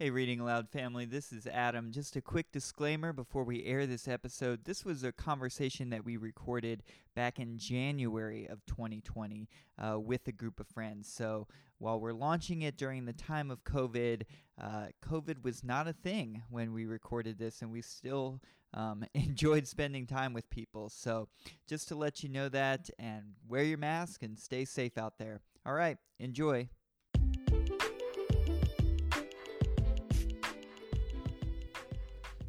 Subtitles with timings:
[0.00, 1.90] Hey, Reading Aloud family, this is Adam.
[1.90, 4.64] Just a quick disclaimer before we air this episode.
[4.64, 6.84] This was a conversation that we recorded
[7.16, 11.12] back in January of 2020 uh, with a group of friends.
[11.12, 11.48] So
[11.78, 14.22] while we're launching it during the time of COVID,
[14.62, 18.40] uh, COVID was not a thing when we recorded this, and we still
[18.74, 20.90] um, enjoyed spending time with people.
[20.90, 21.26] So
[21.68, 25.40] just to let you know that, and wear your mask and stay safe out there.
[25.66, 26.68] All right, enjoy.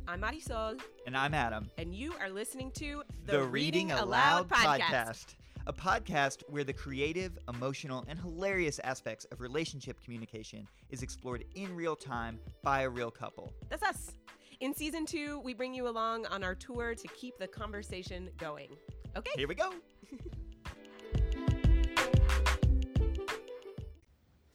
[0.10, 1.70] I'm Marisol, And I'm Adam.
[1.78, 5.36] and you are listening to the, Reading Aloud podcast.
[5.68, 11.76] A podcast where the creative, emotional, and hilarious aspects of relationship communication is explored in
[11.76, 13.54] real time by a real couple.
[13.70, 14.14] That's us.
[14.62, 18.70] In season two, we bring you along on our tour to keep the conversation going.
[19.16, 19.30] Okay.
[19.36, 19.74] Here we go.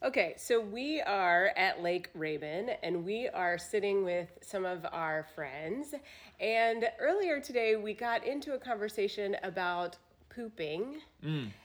[0.05, 5.27] Okay, so we are at Lake Raven and we are sitting with some of our
[5.35, 5.95] friends.
[6.41, 9.97] And earlier today, we got into a conversation about
[10.29, 10.97] pooping.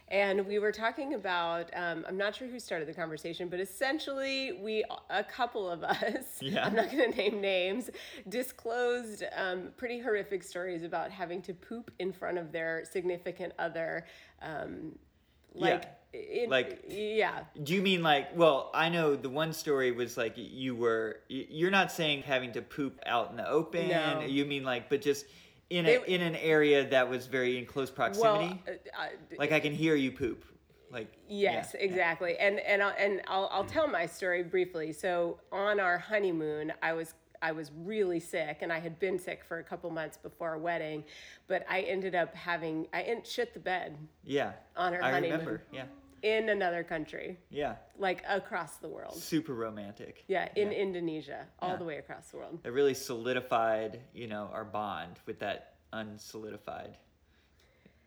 [0.07, 4.53] And we were talking about, um, I'm not sure who started the conversation, but essentially,
[4.53, 6.65] we, a couple of us, Yeah.
[6.65, 7.89] I'm not going to name names,
[8.29, 14.05] disclosed um, pretty horrific stories about having to poop in front of their significant other.
[14.41, 14.97] Um,
[15.53, 15.98] like,
[16.47, 20.75] Like- yeah, Do you mean like, well, I know the one story was like you
[20.75, 23.89] were, you're not saying having to poop out in the open.
[23.89, 24.21] No.
[24.21, 25.25] You mean like, but just
[25.69, 28.59] in, a, They- in an area that was very in close proximity?
[28.65, 29.05] Well, uh,
[29.37, 30.45] like I can hear you poop.
[30.91, 31.81] Like, yes, yeah.
[31.85, 32.35] exactly.
[32.39, 34.91] And and I'll, and I'll I'll tell my story briefly.
[34.91, 39.43] So on our honeymoon, I was I was really sick, and I had been sick
[39.43, 41.03] for a couple months before our wedding,
[41.47, 44.53] but I ended up having I en- shit the bed Yeah.
[44.75, 45.39] On our I honeymoon.
[45.39, 45.63] remember.
[45.71, 45.85] Yeah.
[46.21, 47.77] in another country, Yeah.
[47.97, 49.15] like across the world.
[49.15, 50.25] Super romantic.
[50.27, 51.75] Yeah, in Indonesia, all Yeah.
[51.77, 52.59] the way across the world.
[52.65, 56.95] It really solidified, you know, our bond with that unsolidified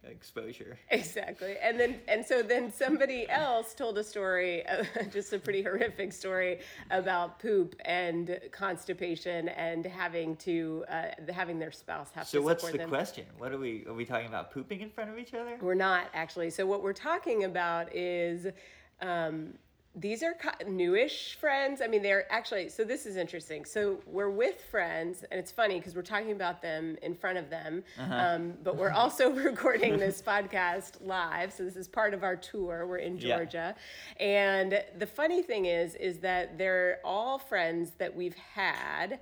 [0.05, 0.78] exposure.
[0.91, 1.56] Exactly.
[1.62, 6.12] And then and so then somebody else told a story, uh, just a pretty horrific
[6.12, 6.60] story
[6.91, 12.71] about poop and constipation and having to uh, having their spouse have So to what's
[12.71, 12.88] the them.
[12.88, 13.26] question?
[13.38, 15.56] What are we are we talking about pooping in front of each other?
[15.60, 16.50] We're not actually.
[16.50, 18.47] So what we're talking about is
[19.00, 19.55] um,
[19.94, 20.34] these are
[20.66, 21.82] newish friends.
[21.82, 22.70] I mean, they're actually.
[22.70, 23.66] So this is interesting.
[23.66, 27.50] So we're with friends, and it's funny because we're talking about them in front of
[27.50, 28.14] them, Uh-huh.
[28.14, 31.52] um, but we're also recording this podcast live.
[31.52, 32.86] So this is part of our tour.
[32.86, 33.36] We're in Yeah.
[33.36, 33.75] Georgia,
[34.19, 39.20] and the funny thing is, is that they're all friends that we've had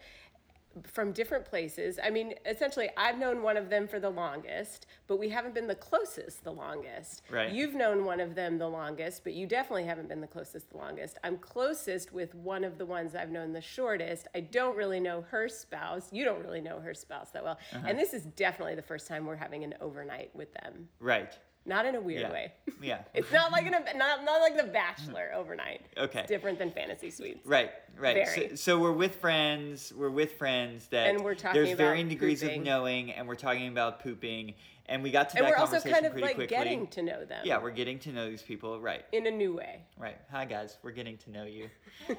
[0.84, 1.98] from different places.
[2.02, 5.66] I mean, essentially, I've known one of them for the longest, but we haven't been
[5.66, 7.22] the closest the longest.
[7.30, 7.52] Right.
[7.52, 10.76] You've known one of them the longest, but you definitely haven't been the closest the
[10.76, 11.18] longest.
[11.24, 14.28] I'm closest with one of the ones I've known the shortest.
[14.34, 16.08] I don't really know her spouse.
[16.12, 17.58] You don't really know her spouse that well.
[17.74, 17.86] Uh-huh.
[17.86, 20.88] And this is definitely the first time we're having an overnight with them.
[21.00, 21.36] Right.
[21.66, 22.32] Not in a weird Yeah.
[22.32, 22.52] way.
[22.82, 23.00] Yeah.
[23.12, 25.82] It's not like an not not like the Bachelor overnight.
[25.98, 26.20] Okay.
[26.20, 27.46] It's different than fantasy suites.
[27.46, 28.26] Right, right.
[28.26, 29.92] So, so we're with friends.
[29.94, 32.60] We're with friends that And we're talking there's varying degrees pooping.
[32.60, 34.54] of knowing, and we're talking about pooping.
[34.86, 36.56] And we got to And that And we're also conversation kind of like quickly.
[36.56, 37.42] getting to know them.
[37.44, 38.80] yeah, we're getting to know these people.
[38.80, 39.82] Right, in a new way.
[39.98, 40.16] right.
[40.32, 41.68] Hi guys, we're getting to know you.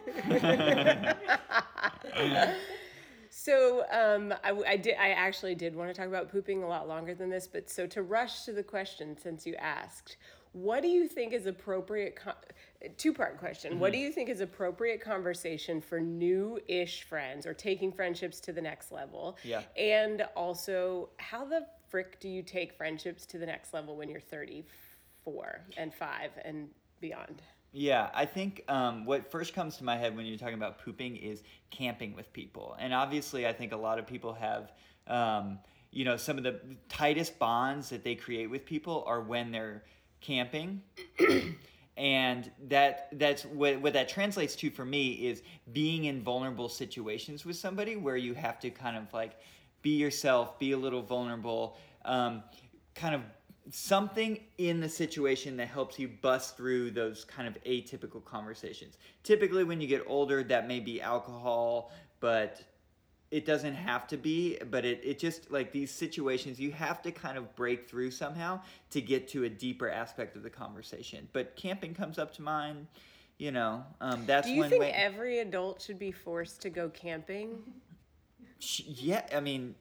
[3.33, 4.95] So um, I, I did.
[4.99, 7.87] I actually did want to talk about pooping a lot longer than this, but so
[7.87, 10.17] to rush to the question, since you asked,
[10.51, 12.17] what do you think is appropriate?
[12.17, 12.33] Co-
[12.97, 13.79] Two part question.
[13.79, 14.05] What do Mm-hmm.
[14.05, 19.37] you think is appropriate conversation for new-ish friends or taking friendships to the next level?
[19.43, 19.61] Yeah.
[19.77, 24.19] And also, how the frick do you take friendships to the next level when you're
[24.19, 26.67] 34 and five and
[26.99, 27.41] beyond?
[27.73, 31.15] Yeah, I think um, what first comes to my head when you're talking about pooping
[31.15, 34.73] is camping with people, and obviously, I think a lot of people have,
[35.07, 35.57] um,
[35.89, 36.59] you know, some of the
[36.89, 39.83] tightest bonds that they create with people are when they're
[40.19, 40.81] camping.
[41.97, 47.45] and that that's what what that translates to for me is being in vulnerable situations
[47.45, 49.39] with somebody where you have to kind of like
[49.81, 52.43] be yourself, be a little vulnerable, um,
[52.95, 53.21] kind of
[53.69, 58.97] something in the situation that helps you bust through those kind of atypical conversations.
[59.23, 62.61] Typically, when you get older, that may be alcohol, but
[63.29, 64.57] it doesn't have to be.
[64.69, 68.61] But it, it just like these situations, you have to kind of break through somehow
[68.89, 71.27] to get to a deeper aspect of the conversation.
[71.31, 72.87] But camping comes up to mind.
[73.37, 77.57] You know, um, that's Do you think every adult should be forced to go camping?
[78.85, 79.73] Yeah, I mean,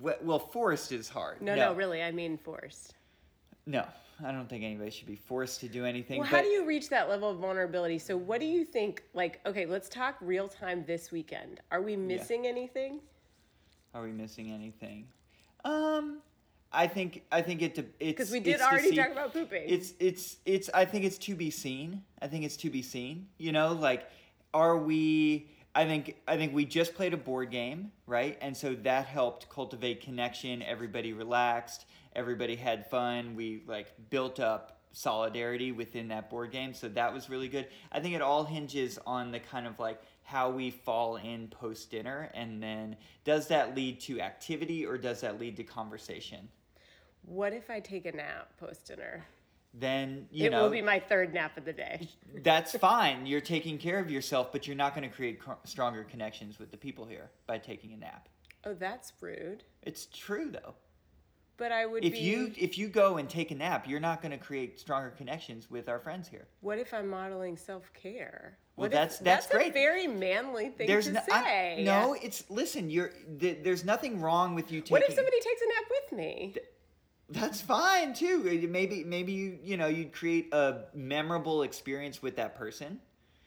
[0.00, 1.42] well, forest is hard.
[1.42, 2.94] No, no, really, I mean forced.
[3.66, 3.84] No,
[4.24, 6.18] I don't think anybody should be forced to do anything.
[6.20, 7.98] Well, but how do you reach that level of vulnerability?
[7.98, 9.02] So, what do you think?
[9.14, 11.60] Like, okay, let's talk real time this weekend.
[11.70, 13.00] Are we missing anything?
[13.94, 15.06] Are we missing anything?
[15.64, 16.18] Um,
[16.72, 17.74] I think I think it.
[17.74, 19.64] de- It's Because we did already see- talk about pooping.
[19.66, 20.68] It's it's it's.
[20.74, 22.02] I think it's to be seen.
[22.20, 23.28] I think it's to be seen.
[23.38, 24.08] You know, like,
[24.52, 25.46] are we?
[25.74, 28.36] I think I think we just played a board game, right?
[28.40, 30.62] And so that helped cultivate connection.
[30.62, 31.86] Everybody relaxed.
[32.14, 33.34] Everybody had fun.
[33.36, 36.74] We like built up solidarity within that board game.
[36.74, 37.66] So that was really good.
[37.90, 41.90] I think it all hinges on the kind of like how we fall in post
[41.90, 46.48] dinner, and then does that lead to activity or does that lead to conversation?
[47.24, 49.24] what if I take a nap post dinner?
[49.74, 52.08] Then you It know will be my third nap of the day.
[52.42, 53.26] that's fine.
[53.26, 56.70] You're taking care of yourself, but you're not going to create co- stronger connections with
[56.70, 58.28] the people here by taking a nap.
[58.64, 59.64] Oh, that's rude.
[59.82, 60.74] It's true though.
[61.58, 62.18] But I would If be.
[62.20, 65.70] you if you go and take a nap, you're not going to create stronger connections
[65.70, 66.46] with our friends here.
[66.60, 68.58] What if I'm modeling self care?
[68.76, 69.72] Well, what that's- if, that's a great.
[69.74, 71.82] very manly thing There's to no, I- say.
[71.84, 72.88] no, it's listen.
[72.90, 74.92] You're th- there's nothing wrong with you taking.
[74.94, 76.54] What if somebody takes a nap with me?
[77.28, 78.42] That's fine too.
[78.68, 82.98] Maybe maybe you you know you'd create a memorable experience with that person.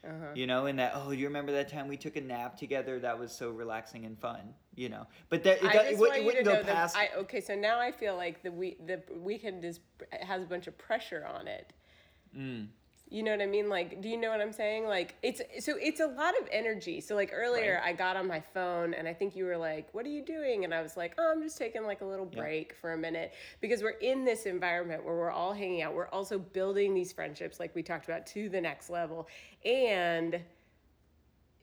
[0.08, 0.32] Uh-huh.
[0.36, 3.00] You know, and that oh, you remember that time we took a nap together?
[3.00, 4.54] That was so relaxing and fun.
[4.76, 6.98] You know, but that it, I do- just it, it to wouldn't go past.
[6.98, 7.42] I okay.
[7.42, 9.80] So now I feel like the week the weekend is
[10.22, 11.74] has a bunch of pressure on it.
[12.38, 12.68] Mm.
[13.08, 13.70] You know what I mean?
[13.70, 14.88] Like, do you know what I'm saying?
[14.88, 17.00] Like, it's so it's a lot of energy.
[17.02, 17.92] So like earlier, Right.
[17.92, 20.64] I got on my phone and I think you were like, "What are you doing?"
[20.64, 22.42] And I was like, "Oh, I'm just taking like a little Yeah.
[22.42, 25.94] break for a minute because we're in this environment where we're all hanging out.
[25.94, 29.28] We're also building these friendships, like we talked about, to the next level,
[29.64, 30.42] and."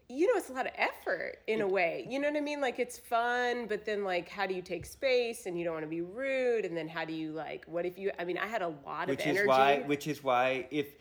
[0.09, 2.07] you know, it's a lot of effort in a way.
[2.07, 2.61] You know what I mean?
[2.61, 5.85] Like it's fun, but then like how do you take space and you don't want
[5.87, 8.47] to be rude and then how do you like what if you I mean, I
[8.47, 9.49] had a lot which of is energy.
[9.49, 10.97] why which is why if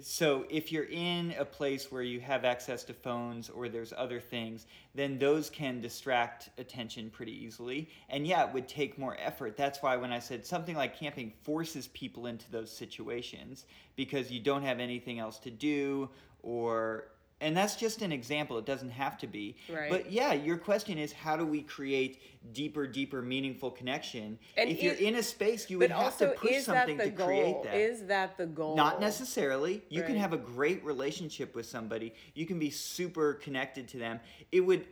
[0.00, 4.20] so if you're in a place where you have access to phones or there's other
[4.20, 7.88] things then those can distract attention pretty easily.
[8.08, 9.56] And yeah it would take more effort.
[9.56, 14.40] That's why when i said something like camping forces people into those situations because you
[14.40, 16.08] don't have anything else to do
[16.42, 17.08] or
[17.40, 19.90] and that's just an example it doesn't have to be Right.
[19.90, 22.22] but yeah your question is how do we create
[22.52, 26.50] deeper deeper meaningful connection And if you're in a space you would have to push
[26.52, 27.26] is something to goal?
[27.26, 28.76] create that Is that the goal?
[28.76, 29.82] not necessarily.
[29.90, 32.14] You can have a great relationship with somebody.
[32.34, 34.20] You can be super connected to them.
[34.52, 34.86] It would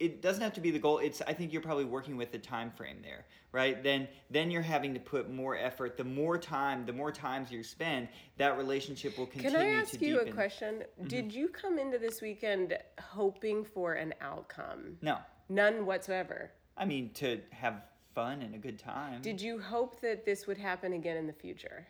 [0.00, 0.98] it doesn't have to be the goal.
[0.98, 3.80] It's I think you're probably working with the time frame there, right?
[3.82, 5.98] Then then you're having to put more effort.
[5.98, 8.08] The more time, the more times you spend,
[8.38, 9.56] that relationship will continue.
[9.56, 10.28] Can I ask you deepen.
[10.28, 10.74] a question?
[10.76, 11.08] Mm-hmm.
[11.08, 14.96] Did you come into this weekend hoping for an outcome?
[15.02, 15.18] No.
[15.50, 16.50] None whatsoever.
[16.76, 17.82] I mean to have
[18.14, 19.20] fun and a good time.
[19.20, 21.86] Did you hope that this would happen again in the future?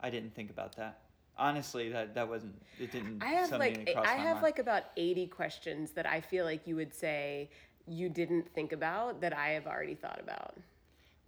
[0.00, 1.00] I didn't think about that.
[1.38, 4.42] Honestly, that that wasn't it didn't I have like I have mind.
[4.42, 7.50] like about 80 questions that I feel like you would say
[7.86, 10.54] you didn't think about that I have already thought about.
[10.54, 10.62] what,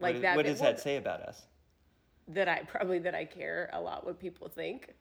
[0.09, 1.43] Like is- that what does well, that say about us?
[2.29, 4.95] that I probably that I care a lot what people think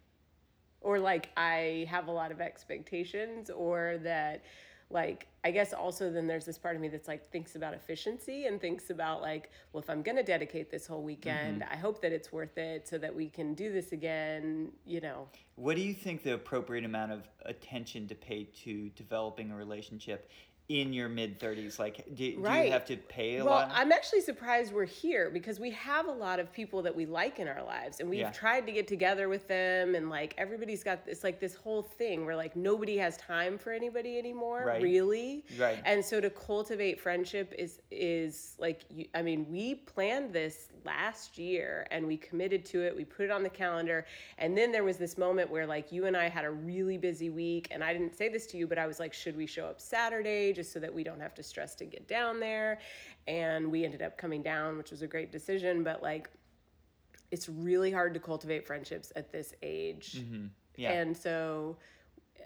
[0.81, 4.43] or like I have a lot of expectations or that
[4.93, 8.45] like I guess also then there's this part of me that's like thinks about efficiency
[8.45, 11.73] and thinks about like well if I'm going to dedicate this whole weekend Mm-hmm.
[11.73, 15.27] I hope that it's worth it so that we can do this again, you know.
[15.55, 20.29] What do you think the appropriate amount of attention to pay to developing a relationship
[20.69, 21.77] in your mid 30s?
[21.77, 23.71] Like, do, do you have to pay a Well, lot?
[23.73, 27.39] I'm actually surprised we're here because we have a lot of people that we like
[27.39, 28.31] in our lives and we've Yeah.
[28.31, 32.25] tried to get together with them and like everybody's got it's like this whole thing
[32.25, 34.81] where like nobody has time for anybody anymore, Right.
[34.81, 35.43] really.
[35.59, 35.81] Right.
[35.83, 41.37] And so to cultivate friendship is is like you, I mean, we planned this last
[41.37, 42.95] year and we committed to it.
[42.95, 44.05] We put it on the calendar
[44.37, 47.29] and then there was this moment where like you and I had a really busy
[47.29, 49.65] week and I didn't say this to you, but I was like, should we show
[49.65, 52.79] up Saturday just so that we don't have to stress to get down there?
[53.27, 56.29] And we ended up coming down, which was a great decision, but like
[57.31, 60.19] it's really hard to cultivate friendships at this age.
[60.21, 60.45] Mm-hmm.
[60.77, 60.91] yeah.
[60.91, 61.77] And so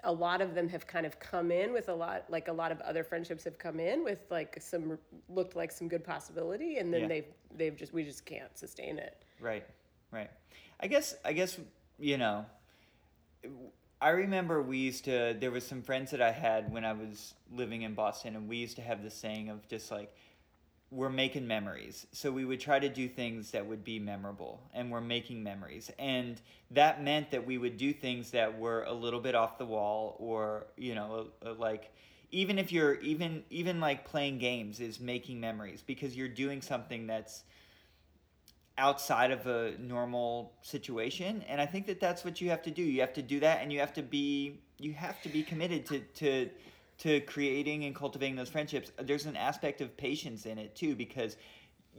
[0.04, 2.72] a lot of them have kind of come in with a lot like a lot
[2.72, 4.98] of other friendships have come in with like some
[5.28, 7.08] looked like some good possibility and then Yeah.
[7.08, 9.24] they've they've just we just can't sustain it.
[9.42, 9.66] Right,
[10.12, 10.30] right.
[10.80, 11.58] I guess I guess
[12.00, 12.46] you know.
[14.00, 15.36] I remember we used to.
[15.40, 18.58] There was some friends that I had when I was living in Boston, and we
[18.58, 20.14] used to have this saying of just like,
[20.92, 22.06] we're making memories.
[22.12, 25.92] So we would try to do things that would be memorable, and we're making memories,
[25.98, 26.40] and
[26.72, 30.16] that meant that we would do things that were a little bit off the wall,
[30.20, 31.92] or you know, uh, like
[32.32, 37.08] even if you're even even like playing games is making memories because you're doing something
[37.08, 37.44] that's
[38.78, 42.84] outside of a normal situation and i think that that's what you have to do.
[42.84, 45.86] You have to do that and you have to be you have to be committed
[45.88, 46.50] to to
[47.00, 48.92] to creating and cultivating those friendships.
[49.00, 51.38] There's an aspect of patience in it too because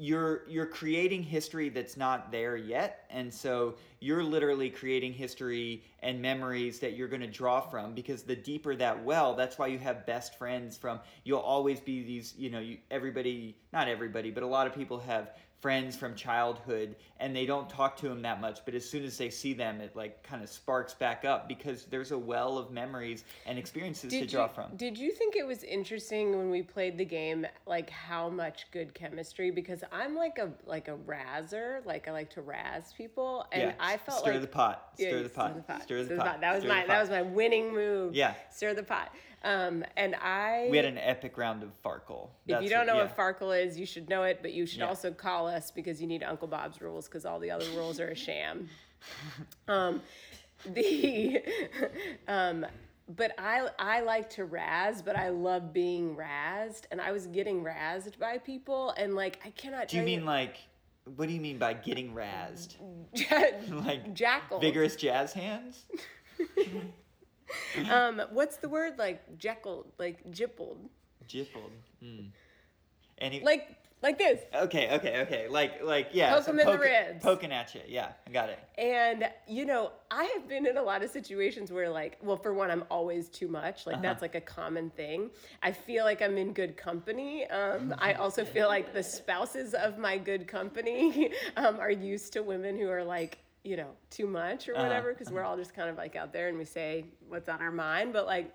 [0.00, 6.22] you're you're creating history that's not there yet and so you're literally creating history and
[6.22, 9.76] memories that you're going to draw from because the deeper that well that's why you
[9.76, 14.44] have best friends from you'll always be these you know you, everybody not everybody but
[14.44, 18.40] a lot of people have friends from childhood and they don't talk to them that
[18.40, 21.48] much but as soon as they see them it like kind of sparks back up
[21.48, 25.10] because there's a well of memories and experiences Did to draw you, from Did you
[25.10, 29.50] think it was interesting when we played the game, like how much good chemistry?
[29.50, 33.72] Because I'm like a like a razzer, like I like to razz people, and yeah
[33.80, 36.40] I felt stir like the pot Yeah, stir the pot stir the pot.
[36.40, 38.14] That was stir my that was my winning move.
[38.14, 38.34] Yeah.
[38.50, 39.12] stir the pot.
[39.44, 43.02] Um, and I we had an epic round of farkle If you don't know yeah.
[43.04, 44.88] what Farkle is, you should know it, but you should Yeah.
[44.88, 48.08] also call us because you need Uncle Bob's rules because all the other rules are
[48.08, 48.68] a sham.
[49.68, 50.02] um,
[50.66, 51.40] the
[52.28, 52.66] um,
[53.16, 57.62] but I I like to razz, but I love being razzed, and I was getting
[57.62, 59.88] razzed by people, and like I cannot.
[59.88, 60.56] Do you mean like
[61.16, 62.76] what do you mean by getting razzed?
[63.70, 64.58] Like jackal?
[64.58, 65.86] vigorous jazz hands?
[67.90, 70.88] Um, what's the word like jekyll, like jippled,
[71.26, 71.72] Jippled.
[72.02, 72.30] Mm.
[73.18, 74.40] Any like like this.
[74.54, 75.48] Okay, okay, okay.
[75.48, 76.32] Like like yeah.
[76.32, 77.22] Poke 'em in the ribs.
[77.22, 77.80] Poking at you.
[77.88, 78.58] Yeah, I got it.
[78.78, 82.54] And you know, I have been in a lot of situations where like, well, for
[82.54, 83.86] one, I'm always too much.
[83.86, 85.30] Like that's like a common thing.
[85.62, 87.46] I feel like I'm in good company.
[87.46, 92.42] Um, I also feel like the spouses of my good company um, are used to
[92.42, 95.88] women who are like, you know, too much or whatever, because we're all just kind
[95.90, 98.12] of like out there and we say what's on our mind.
[98.12, 98.54] But like,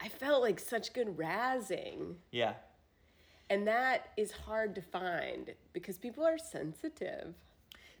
[0.00, 2.14] I felt like such good razzing.
[2.30, 2.54] Yeah.
[3.50, 7.34] And that is hard to find because people are sensitive.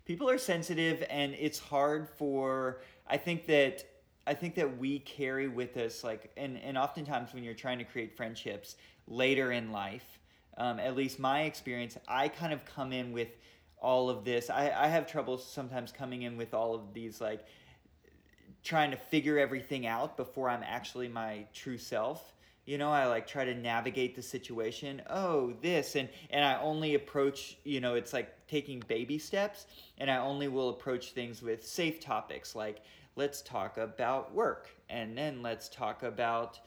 [0.04, 3.84] people are sensitive and it's hard for i think that
[4.26, 7.84] i think that we carry with us like and and oftentimes when you're trying to
[7.84, 10.18] create friendships later in life
[10.58, 13.28] um, at least my experience i kind of come in with
[13.84, 14.48] all of this.
[14.48, 17.44] I, I have trouble sometimes coming in with all of these like
[18.62, 22.32] trying to figure everything out before i'm actually my true self.
[22.64, 25.02] You know i like try to navigate the situation.
[25.10, 29.66] Oh this and and i only approach you know it's like taking baby steps
[29.98, 32.80] and i only will approach things with safe topics like
[33.16, 36.58] let's talk about work and then let's talk about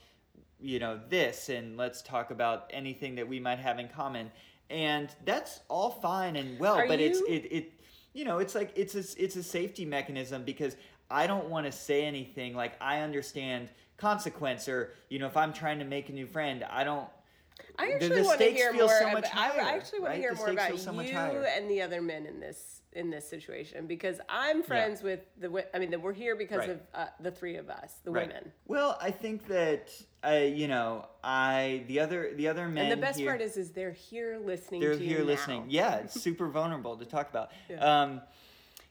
[0.60, 4.32] you know this and let's talk about anything that we might have in common
[4.70, 7.74] and that's all fine and well Are but it's it, it
[8.14, 10.76] you know it's like it's a it's a safety mechanism because
[11.10, 15.54] i don't want to say anything like i understand consequence or you know if i'm
[15.54, 17.08] trying to make a new friend i don't
[17.80, 18.88] I actually want to hear more.
[18.90, 20.16] so ab- much I higher, actually want right?
[20.16, 21.44] to hear The more about so you higher.
[21.56, 25.66] and the other men in this in this situation because I'm friends with the.
[25.74, 26.70] I mean, we're here because Right.
[26.72, 28.28] of uh, the three of us, the right.
[28.28, 28.52] women.
[28.66, 29.92] well i think that
[30.24, 33.56] i you know i the other the other men And the best here, part is,
[33.58, 34.82] is they're here listening.
[34.82, 35.26] they're to you here now.
[35.26, 35.66] listening.
[35.70, 37.52] Yeah, it's super vulnerable to talk about.
[37.70, 37.78] Yeah.
[38.02, 38.22] Um,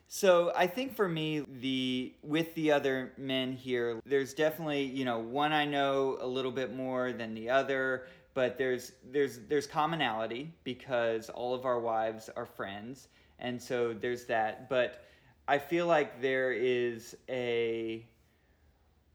[0.09, 5.19] so I think for me, the with the other men here, there's definitely you know
[5.19, 10.53] one I know a little bit more than the other, but there's there's there's commonality
[10.63, 14.69] because all of our wives are friends, and so there's that.
[14.69, 15.07] But
[15.49, 18.07] I feel like there is a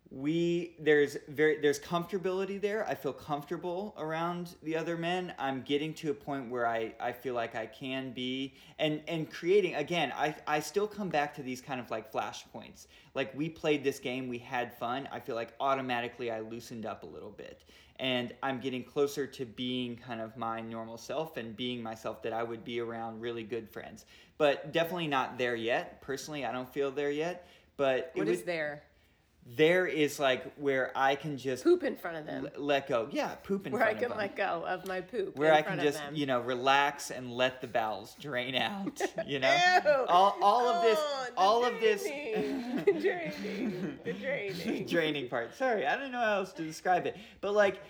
[0.09, 2.83] we there's very there's comfortability there.
[2.87, 5.35] I feel comfortable around the other men.
[5.37, 9.29] I'm getting to a point where i i feel like i can be and and
[9.29, 12.87] creating again i i still come back to these kind of like flashpoints.
[13.13, 15.07] Like we played this game we had fun.
[15.11, 17.63] I feel like automatically i loosened up a little bit
[18.01, 22.33] and i'm getting closer to being kind of my normal self and being myself that
[22.33, 24.05] i would be around really good friends
[24.37, 28.37] but definitely not there yet personally i don't feel there yet but What it is
[28.39, 28.83] would- there?
[29.57, 32.47] There is like where I can just Poop in front of them.
[32.55, 33.07] l- let go.
[33.11, 34.09] Yeah, poop in Where front of them.
[34.11, 35.35] Where I can let go of my poop.
[35.35, 36.15] where I can just them.
[36.15, 39.01] you know relax and let the bowels drain out.
[39.27, 39.53] You know,
[39.85, 40.05] Ew.
[40.07, 42.03] all all of this, Oh, all of this.
[42.03, 44.85] draining, the draining, the draining.
[44.85, 45.55] draining part.
[45.55, 47.17] Sorry, I don't know how else to describe it.
[47.41, 47.81] But like,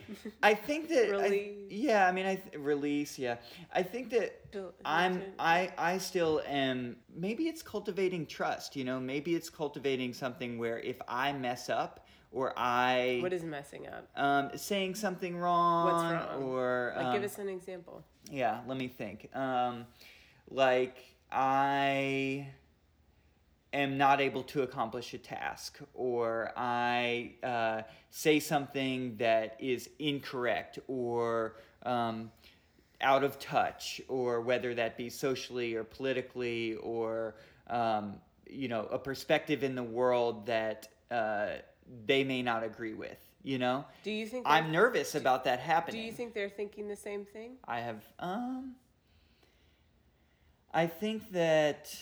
[0.43, 3.17] I think that I- yeah, I mean, I th- release.
[3.20, 3.38] Yeah,
[3.74, 4.40] I think that
[4.86, 6.98] I'm I I still am.
[7.13, 8.75] Maybe it's cultivating trust.
[8.75, 13.43] You know, maybe it's cultivating something where if I mess up or I What is
[13.43, 14.08] messing up?
[14.15, 16.43] um, saying something wrong, What's wrong?
[16.43, 18.03] or Like, um, give us an example.
[18.31, 19.86] yeah let me think um,
[20.50, 20.98] like
[21.31, 22.48] i
[23.74, 30.79] am not able to accomplish a task or i uh, say something that is incorrect
[30.88, 32.31] or um,
[33.01, 37.36] out of touch, or whether that be socially or politically, or
[37.67, 38.15] um,
[38.50, 41.50] you know, a perspective in the world that uh,
[42.05, 43.17] they may not agree with.
[43.43, 46.01] You know, Do you think I'm nervous about that happening?
[46.01, 47.53] Do you think they're thinking the same thing?
[47.67, 48.75] I have um
[50.72, 51.96] I think that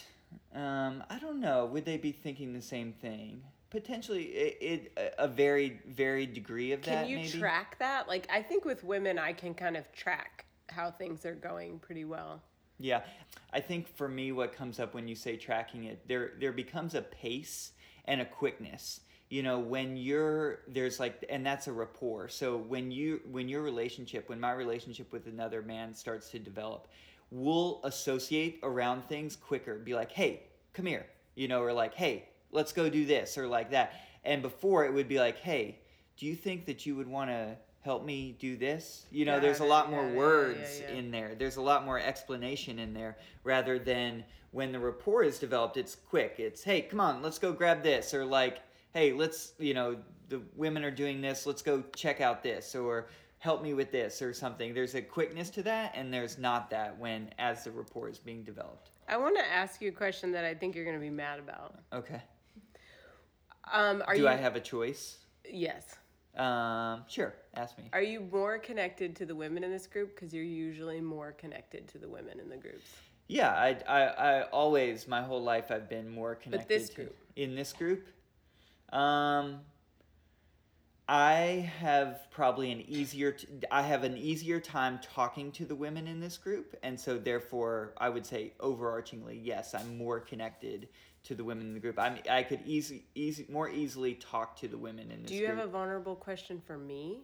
[0.53, 3.41] um I don't know, would they be thinking the same thing?
[3.69, 4.57] Potentially it,
[4.97, 7.03] it a very varied degree of that.
[7.03, 7.39] Can you maybe.
[7.39, 8.09] track that?
[8.09, 12.05] Like, I think with women, I can kind of track how things are going pretty
[12.05, 12.41] well.
[12.79, 13.01] Yeah.
[13.51, 16.95] I think for me what comes up when you say tracking it, there there becomes
[16.95, 17.73] a pace
[18.05, 19.01] and a quickness.
[19.29, 22.29] You know, when you're there's like and that's a rapport.
[22.29, 26.87] So when you when your relationship, when my relationship with another man starts to develop,
[27.31, 29.77] we'll associate around things quicker.
[29.77, 33.45] Be like, "Hey, come here." You know, or like, "Hey, let's go do this," or
[33.47, 33.93] like that.
[34.23, 35.79] And before it would be like, "Hey,
[36.17, 37.57] do you think that you would want to
[37.89, 40.91] help me do this?" You know, Got there's a lot more it, yeah, words yeah,
[40.91, 40.99] yeah.
[40.99, 41.35] in there.
[41.35, 45.95] There's a lot more explanation in there rather than when the rapport is developed, it's
[45.95, 46.35] quick.
[46.37, 48.13] It's, hey, come on, let's go grab this.
[48.13, 48.59] Or like,
[48.93, 49.97] hey, let's, you know,
[50.29, 52.75] the women are doing this, let's go check out this.
[52.75, 54.73] Or help me with this or something.
[54.73, 58.43] There's a quickness to that, and there's not that when as the rapport is being
[58.43, 58.89] developed.
[59.07, 61.39] I want to ask you a question that I think you're going to be mad
[61.39, 61.79] about.
[61.93, 62.21] Okay.
[63.71, 64.27] Um, are Do you?
[64.27, 65.17] I have a choice?
[65.49, 65.95] Yes.
[66.39, 67.33] Um, sure.
[67.55, 67.83] Ask me.
[67.91, 70.15] Are you more connected to the women in this group?
[70.15, 72.89] Because you're usually more connected to the women in the groups.
[73.27, 76.95] Yeah, I, I, I always, my whole life, I've been more connected But this to
[76.95, 77.15] group.
[77.35, 78.07] in this group.
[78.93, 79.59] Um,
[81.09, 86.07] I have probably an easier, t- I have an easier time talking to the women
[86.07, 90.87] in this group, and so therefore, I would say overarchingly, yes, I'm more connected
[91.29, 91.99] to the women in the group.
[91.99, 95.45] I'm, I could easy, easy, more easily talk to the women in this Do you
[95.45, 95.59] group.
[95.59, 97.21] have a vulnerable question for me?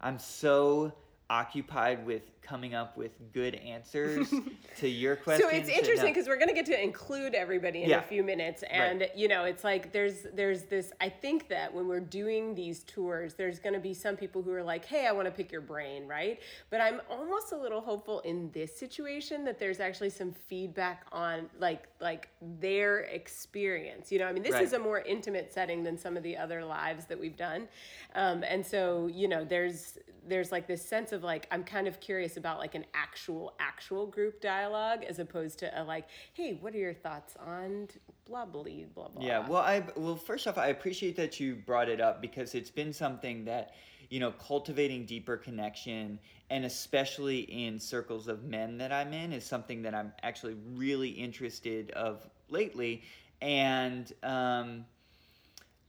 [0.00, 0.92] I'm so
[1.30, 4.28] occupied with coming up with good answers
[4.78, 5.50] to your questions.
[5.50, 8.00] So it's interesting because we're going to get to include everybody in Yeah.
[8.00, 10.92] a few minutes, and you know, it's like there's there's this.
[11.00, 14.52] I think that when we're doing these tours, there's going to be some people who
[14.52, 16.40] are like, "Hey, I want to pick your brain," right?
[16.68, 21.48] But I'm almost a little hopeful in this situation that there's actually some feedback on
[21.58, 22.28] like like
[22.60, 24.12] their experience.
[24.12, 24.62] You know, I mean, this Right.
[24.64, 27.68] is a more intimate setting than some of the other lives that we've done,
[28.14, 32.00] um, and so you know, there's there's like this sense of like I'm kind of
[32.00, 36.74] curious about like an actual actual group dialogue as opposed to a like, hey, what
[36.74, 37.88] are your thoughts on
[38.26, 39.24] blah blah blah blah.
[39.24, 42.70] Yeah, well, I well, first off, I appreciate that you brought it up because it's
[42.70, 43.74] been something that
[44.10, 46.18] you know cultivating deeper connection
[46.50, 51.08] and especially in circles of men that I'm in is something that I'm actually really
[51.08, 53.02] interested of lately,
[53.40, 54.84] and um,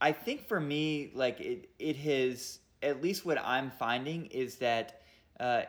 [0.00, 5.02] I think for me, like it, it has at least what I'm finding is that.
[5.38, 5.62] Uh,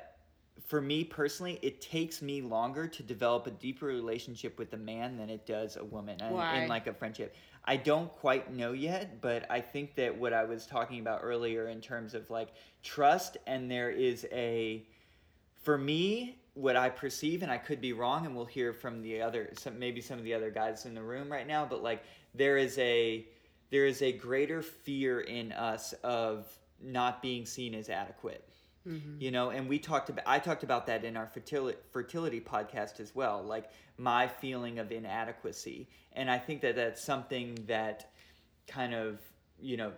[0.66, 5.16] for me personally, it takes me longer to develop a deeper relationship with a man
[5.16, 6.56] than it does a woman Why?
[6.56, 7.36] in like a friendship.
[7.64, 11.68] I don't quite know yet, but I think that what I was talking about earlier
[11.68, 12.50] in terms of like
[12.82, 14.86] trust, and there is a,
[15.64, 19.22] for me, what I perceive, and I could be wrong, and we'll hear from the
[19.22, 22.04] other, some maybe some of the other guys in the room right now, but like
[22.34, 23.26] there is a,
[23.70, 26.48] there is a greater fear in us of
[26.82, 28.48] not being seen as adequate.
[28.88, 29.20] Mm-hmm.
[29.20, 33.02] You know and we talked about i talked about that in our fertility fertility podcast
[33.02, 35.90] as well like my feeling of inadequacy.
[36.14, 38.10] And i think that that's something that
[38.68, 39.20] kind of
[39.60, 39.92] you know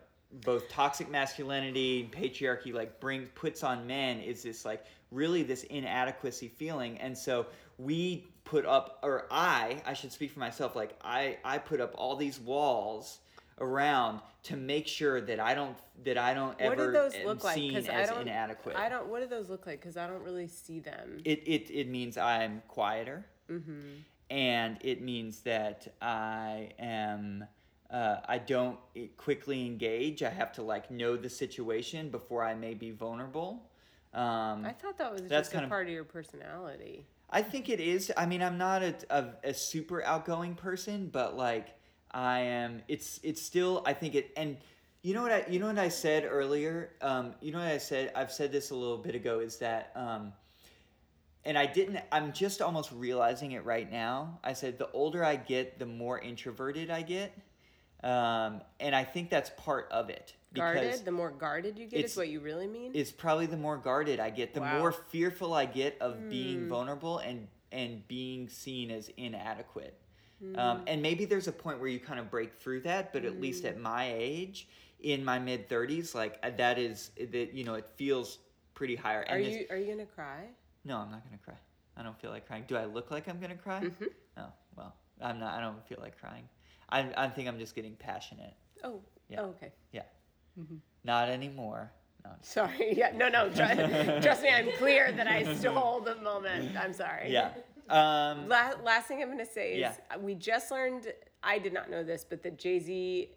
[0.45, 5.63] both toxic masculinity and patriarchy like brings puts on men is this like really this
[5.63, 6.99] inadequacy feeling.
[6.99, 11.57] And so we put up or i i should speak for myself like i i
[11.59, 13.19] put up all these walls
[13.61, 17.43] around to make sure that i don't that i don't what ever those am look
[17.43, 17.55] like?
[17.55, 19.07] seen I as don't inadequate I don't.
[19.07, 19.81] What do those look like?
[19.81, 21.19] Because I don't really see them.
[21.25, 23.25] it, it, it means I'm quieter.
[24.29, 27.45] And it means that I am,
[27.89, 28.77] uh, I don't
[29.17, 30.21] quickly engage.
[30.21, 33.63] I have to like know the situation before I may be vulnerable.
[34.13, 37.05] Um, I thought that was That's just a kind of- part of your personality.
[37.31, 38.11] I think it is.
[38.17, 41.75] I mean, I'm not a, a, a super outgoing person, but like
[42.11, 42.81] I am.
[42.87, 43.83] It's it's still.
[43.85, 44.31] I think it.
[44.35, 44.57] And
[45.01, 46.91] you know what I you know what I said earlier.
[47.01, 48.11] Um, you know what I said.
[48.15, 49.39] I've said this a little bit ago.
[49.39, 50.33] Is that um,
[51.45, 51.99] and I didn't.
[52.11, 54.39] I'm just almost realizing it right now.
[54.43, 57.31] I said the older I get, the more introverted I get,
[58.03, 60.33] um, and I think that's part of it.
[60.51, 61.05] Guarded.
[61.05, 62.91] The more guarded you get is what you really mean.
[62.95, 64.79] It's probably the more guarded I get, the Wow.
[64.79, 66.67] more fearful I get of being Hmm.
[66.69, 69.93] vulnerable and and being seen as inadequate.
[70.55, 73.41] Um, and maybe there's a point where you kind of break through that, but at
[73.41, 73.67] least Hmm.
[73.69, 74.67] at my age,
[75.01, 78.39] in my mid 30s, like uh, that is that you know it feels
[78.73, 79.19] pretty higher.
[79.29, 80.47] Are And it's- you Are you gonna cry?
[80.85, 81.57] No, I'm not gonna cry.
[81.97, 82.63] I don't feel like crying.
[82.67, 83.81] Do I look like I'm gonna cry?
[83.81, 84.05] Mm-hmm.
[84.37, 85.53] Oh well, I'm not.
[85.55, 86.47] I don't feel like crying.
[86.89, 88.53] I I think I'm just getting passionate.
[88.83, 89.41] Oh, Yeah.
[89.41, 89.71] oh, okay.
[89.91, 90.03] Yeah.
[91.03, 91.91] Not anymore.
[92.25, 92.31] No.
[92.41, 92.93] Sorry.
[92.97, 93.49] Yeah, no, no.
[93.49, 93.77] Trust,
[94.23, 96.75] trust me, I'm clear that I stole the moment.
[96.77, 97.31] I'm sorry.
[97.31, 97.51] Yeah.
[97.89, 100.17] Um, La- last thing I'm going to say is Yeah.
[100.17, 101.11] we just learned,
[101.43, 103.29] I did not know this, but that Jay Z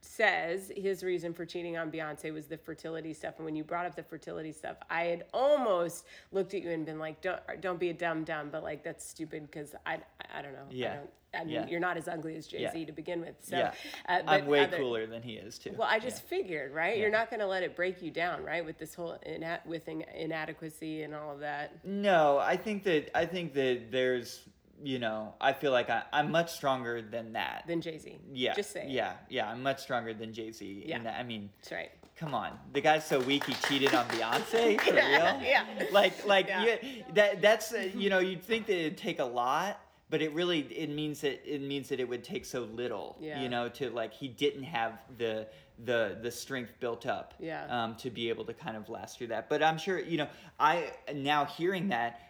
[0.00, 3.34] says his reason for cheating on Beyonce was the fertility stuff.
[3.36, 6.86] And when you brought up the fertility stuff, I had almost looked at you and
[6.86, 9.98] been like, don't, don't be a dumb dumb, but like, that's stupid because I,
[10.34, 10.66] I, don't know.
[10.70, 10.92] Yeah.
[10.92, 11.66] I, don't, I mean, Yeah.
[11.68, 12.86] you're not as ugly as Jay Z Yeah.
[12.86, 13.34] to begin with.
[13.42, 13.74] So, yeah.
[14.08, 15.74] uh, I'm way other- cooler than he is too.
[15.76, 16.96] Well, I just figured, right?
[16.96, 18.64] You're not going to let it break you down, right?
[18.64, 21.84] With this whole ina- with in- inadequacy and all of that.
[21.84, 24.40] No, I think that I think that there's
[24.82, 27.64] you know I feel like I, I'm much stronger than that.
[27.66, 28.18] Than Jay Z.
[28.32, 28.54] yeah.
[28.54, 28.82] Just say.
[28.84, 28.90] it.
[28.90, 29.14] Yeah.
[29.28, 29.48] Yeah.
[29.50, 30.84] I'm much stronger than Jay Z.
[30.86, 30.98] Yeah.
[31.18, 31.90] I mean, That's right.
[32.16, 35.02] come on, the guy's so weak he cheated on Beyonce for real.
[35.02, 35.64] yeah.
[35.92, 36.76] Like like Yeah.
[36.82, 39.80] you, that that's uh, you know you'd think that it'd take a lot.
[40.10, 43.42] But it really it means that it means that it would take so little, Yeah.
[43.42, 45.46] you know, to like he didn't have the
[45.84, 47.66] the the strength built up, Yeah.
[47.68, 49.50] um, to be able to kind of last through that.
[49.50, 52.27] But I'm sure, you know, I now hearing that,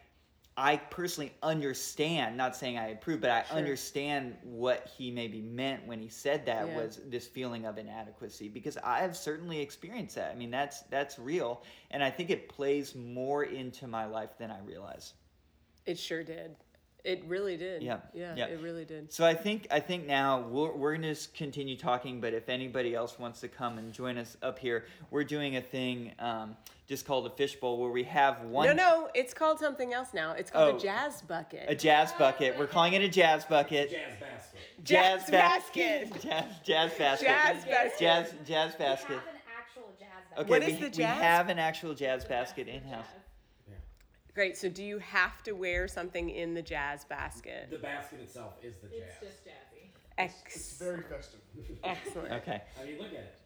[0.60, 3.56] I personally understand, not saying I approve, but I Sure.
[3.58, 6.76] understand what he maybe meant when he said that Yeah.
[6.76, 10.32] was this feeling of inadequacy because I have certainly experienced that.
[10.32, 14.50] I mean, that's that's real, and I think it plays more into my life than
[14.50, 15.14] I realize.
[15.86, 16.56] It sure did.
[17.08, 17.82] It really did.
[17.82, 18.46] Yeah, Yeah, yeah.
[18.46, 19.10] it really did.
[19.12, 22.94] So I think I think now we're, we're going to continue talking, but if anybody
[22.94, 26.54] else wants to come and join us up here, we're doing a thing um,
[26.86, 30.32] just called a fishbowl where we have one No, no, it's called something else now.
[30.32, 30.76] It's called Oh.
[30.76, 31.64] a jazz bucket.
[31.68, 32.58] a jazz bucket.
[32.58, 33.90] We're calling it a jazz bucket.
[33.90, 34.60] Jazz basket.
[34.84, 36.10] Jazz, Jazz basket.
[36.10, 36.22] basket.
[36.24, 37.26] jazz, jazz basket.
[37.26, 37.98] Jazz basket.
[37.98, 38.74] Jazz jazz
[39.08, 40.40] We have an actual jazz basket.
[40.40, 43.06] Okay, What we, is the we have an actual jazz basket in house.
[44.38, 44.56] Great.
[44.56, 47.66] So, do you have to wear something in the jazz basket?
[47.72, 49.00] The basket itself is the jazz.
[49.20, 49.88] It's just jazzy.
[50.16, 51.40] Ex- Very festive.
[51.82, 52.32] excellent.
[52.34, 52.62] Okay.
[52.80, 53.37] I mean, look at it.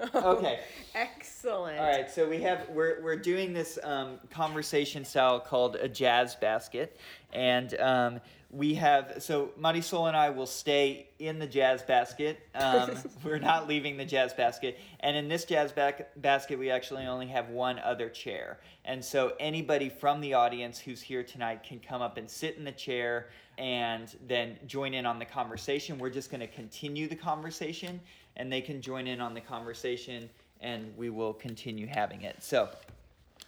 [0.00, 0.60] Okay.
[0.94, 1.78] Excellent.
[1.78, 6.34] All right, so we have we're we're doing this um, conversation style called a jazz
[6.34, 6.98] basket,
[7.32, 12.40] and um, we have so Marisol and I will stay in the jazz basket.
[12.54, 12.92] Um,
[13.24, 17.26] we're not leaving the jazz basket, and in this jazz back, basket we actually only
[17.26, 22.02] have one other chair, and so anybody from the audience who's here tonight can come
[22.02, 23.28] up and sit in the chair
[23.58, 25.98] and then join in on the conversation.
[25.98, 28.00] We're just going to continue the conversation,
[28.36, 30.28] and they can join in on the conversation,
[30.60, 32.42] and we will continue having it.
[32.42, 32.68] So,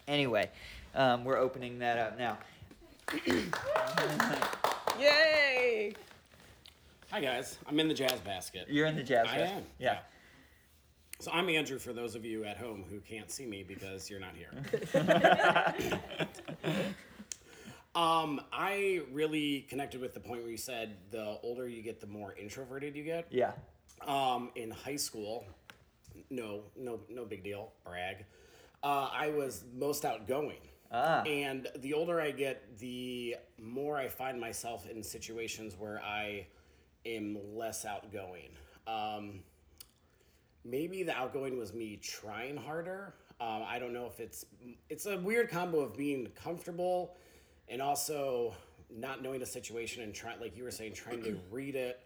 [0.06, 0.50] anyway,
[0.94, 2.38] um, we're opening that up now.
[5.00, 5.94] Yay!
[7.10, 8.66] Hi guys, I'm in the jazz basket.
[8.68, 9.26] You're in the jazz.
[9.30, 9.56] I basket.
[9.56, 9.62] am.
[9.78, 9.98] Yeah.
[11.20, 14.20] So I'm Andrew for those of you at home who can't see me because you're
[14.20, 14.50] not here.
[17.94, 22.06] um, I really connected with the point where you said the older you get, the
[22.06, 23.26] more introverted you get.
[23.30, 23.52] Yeah.
[24.06, 25.44] Um, in high school,
[26.30, 27.72] no, no, no big deal.
[27.84, 28.24] Brag.
[28.82, 30.60] Uh, I was most outgoing.
[30.90, 31.22] Ah.
[31.22, 36.46] And the older I get, the more I find myself in situations where I
[37.04, 38.50] am less outgoing.
[38.86, 39.40] Um,
[40.64, 43.14] maybe the outgoing was me trying harder.
[43.40, 44.46] Um, I don't know if it's
[44.88, 47.14] it's a weird combo of being comfortable
[47.68, 48.54] and also
[48.90, 52.00] not knowing the situation and trying, like you were saying, trying to read it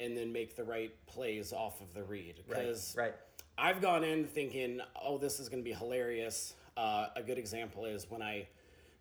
[0.00, 2.40] and then make the right plays off of the read.
[2.48, 2.60] Right.
[2.60, 3.14] Because Right.
[3.58, 6.54] I've gone in thinking, oh, this is going to be hilarious.
[6.76, 8.46] Uh, a good example is when I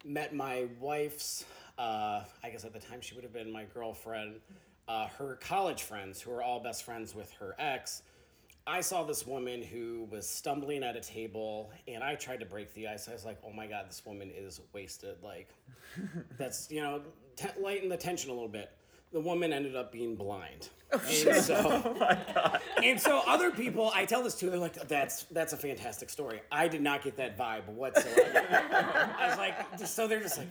[0.06, 1.44] met my wife's,
[1.78, 4.40] uh, I guess at the time she would have been my girlfriend,
[4.88, 8.02] uh, her college friends who are all best friends with her ex.
[8.68, 12.74] I saw this woman who was stumbling at a table, and I tried to break
[12.74, 13.08] the ice.
[13.08, 15.50] I was like, "Oh my god, this woman is wasted." Like,
[16.40, 17.02] that's you know,
[17.36, 18.72] t- lighten the tension a little bit.
[19.16, 24.22] The woman ended up being blind, Oh, and so, and so other people, I tell
[24.22, 27.66] this to, they're like, "That's that's a fantastic story." I did not get that vibe
[27.70, 28.46] whatsoever.
[29.18, 30.50] I was like, just, so they're just like,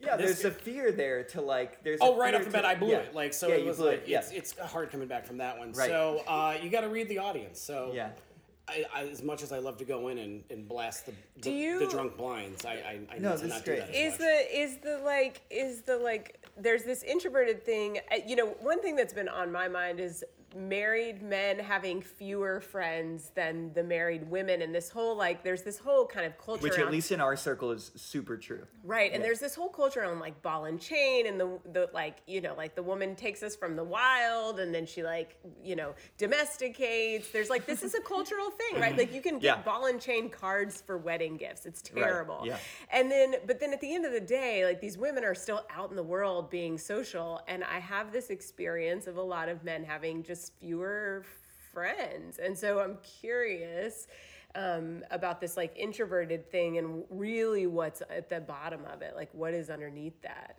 [0.00, 0.16] Yeah.
[0.16, 1.82] There's a fear there to like.
[1.82, 2.00] There's.
[2.00, 2.98] a Oh, right off the bat, I blew yeah.
[2.98, 3.14] it.
[3.16, 4.18] Like so, Yeah, it was like it, yeah.
[4.20, 5.72] it's it's hard coming back from that one.
[5.72, 5.88] Right.
[5.88, 7.60] So uh, you got to read the audience.
[7.60, 8.10] So Yeah.
[8.70, 11.50] I, I, as much as I love to go in and, and blast the the,
[11.50, 13.80] you- the drunk blinds, I I, I No, need to not is do great.
[13.80, 14.18] that as is much.
[14.20, 18.80] the is the like is the like there's this introverted thing uh, you know one
[18.82, 20.24] thing that's been on my mind is
[20.54, 25.78] married men having fewer friends than the married women and this whole like there's this
[25.78, 28.66] whole kind of culture Which, at on- least in our circle, is super true.
[28.84, 32.18] Right, and there's this whole culture on like ball and chain, and the the like
[32.26, 35.76] you know like the woman takes us from the wild, and then she like you
[35.76, 37.30] know domesticates.
[37.30, 38.96] There's like this is a cultural thing, right?
[38.96, 39.62] Like you can get Yeah.
[39.62, 41.66] ball and chain cards for wedding gifts.
[41.66, 42.42] It's Right, terrible.
[42.44, 42.58] yeah.
[42.92, 45.64] And then, but then at the end of the day, like these women are still
[45.70, 49.64] out in the world being social, and I have this experience of a lot of
[49.64, 51.24] men having just fewer
[51.72, 54.06] friends, and so I'm curious
[54.54, 59.28] um, about this like introverted thing and really what's at the bottom of it, like
[59.32, 60.56] what is underneath that.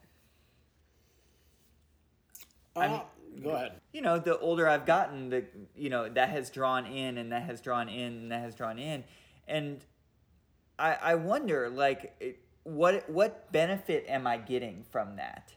[2.75, 3.01] Uh,
[3.43, 3.73] go ahead.
[3.91, 7.43] you know, the older I've gotten, the you know that has drawn in and that
[7.43, 9.03] has drawn in and that has drawn in,
[9.47, 9.83] and
[10.79, 15.53] I I wonder like it- what what benefit am I getting from that?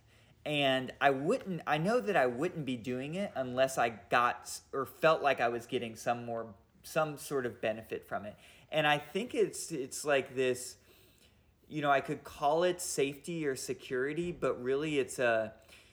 [0.47, 1.63] And I wouldn't.
[1.67, 5.49] I know that I wouldn't be doing it unless I got or felt like I
[5.49, 6.47] was getting some more
[6.83, 8.37] some sort of benefit from it.
[8.71, 10.77] And I think it's it's like this
[11.69, 15.53] you know, I could call it safety or security, but really it's a,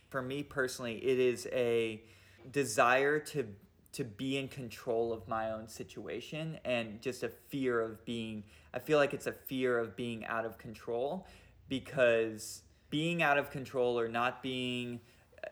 [0.10, 2.04] for me personally, it is a
[2.52, 3.48] desire to
[3.94, 8.42] to be in control of my own situation and just a fear of being
[8.74, 11.28] I feel like it's a fear of being out of control
[11.68, 12.62] because
[12.92, 15.00] being out of control or not being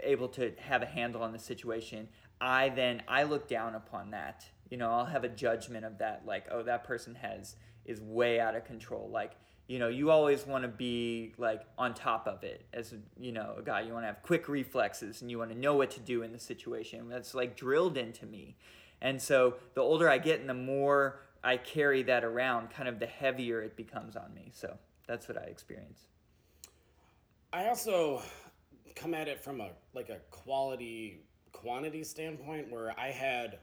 [0.02, 2.08] able to have a handle on the situation,
[2.40, 4.46] I then I look down upon that.
[4.70, 8.40] You know, I'll have a judgment of that like, oh, that person has is way
[8.40, 9.10] out of control.
[9.12, 9.32] Like,
[9.68, 13.56] you know, you always want to be like on top of it as you know,
[13.58, 13.82] a guy.
[13.82, 16.32] You want to have quick reflexes and you want to know what to do in
[16.32, 17.10] the situation.
[17.10, 18.58] That's like drilled into me.
[19.02, 23.00] And so the older I get and the more I carry that around, kind of
[23.00, 24.52] the heavier it becomes on me.
[24.54, 26.02] So that's what I experience.
[27.52, 28.22] I also
[28.96, 33.60] come at it from a like a quality quantity standpoint where I had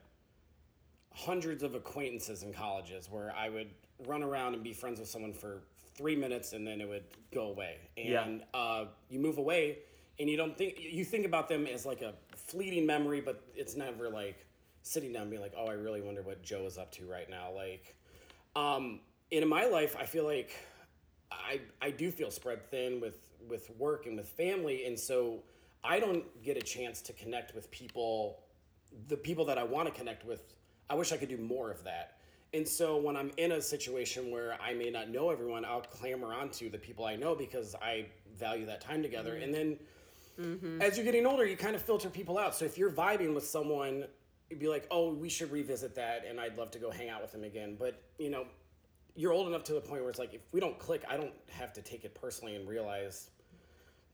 [1.14, 3.70] hundreds of acquaintances in colleges where I would
[4.06, 5.62] run around and be friends with someone for
[5.96, 7.78] three minutes and then it would go away.
[7.96, 8.24] Yeah.
[8.24, 9.78] And uh, you move away
[10.18, 13.76] and you don't think you think about them as like a fleeting memory, but it's
[13.76, 14.46] never like
[14.82, 17.28] sitting down and being like, oh, I really wonder what Joe is up to right
[17.28, 17.50] now.
[17.54, 17.94] Like,
[18.54, 20.52] um, in my life, I feel like
[21.30, 25.42] I I do feel spread thin with with work and with family, and so
[25.84, 28.40] I don't get a chance to connect with people,
[29.08, 30.54] the people that I want to connect with.
[30.88, 32.18] I wish I could do more of that.
[32.54, 36.32] And so when I'm in a situation where I may not know everyone, I'll clamor
[36.32, 38.06] onto the people I know because I
[38.38, 39.32] value that time together.
[39.32, 39.42] Mm-hmm.
[39.42, 39.78] And then
[40.40, 40.82] mm-hmm.
[40.82, 42.54] as you're getting older, you kind of filter people out.
[42.54, 44.04] So if you're vibing with someone,
[44.48, 47.20] you'd be like, oh, we should revisit that, and I'd love to go hang out
[47.20, 47.76] with them again.
[47.78, 48.46] But you know,
[49.14, 51.32] you're old enough to the point where it's like, if we don't click, I don't
[51.48, 53.30] have to take it personally and realize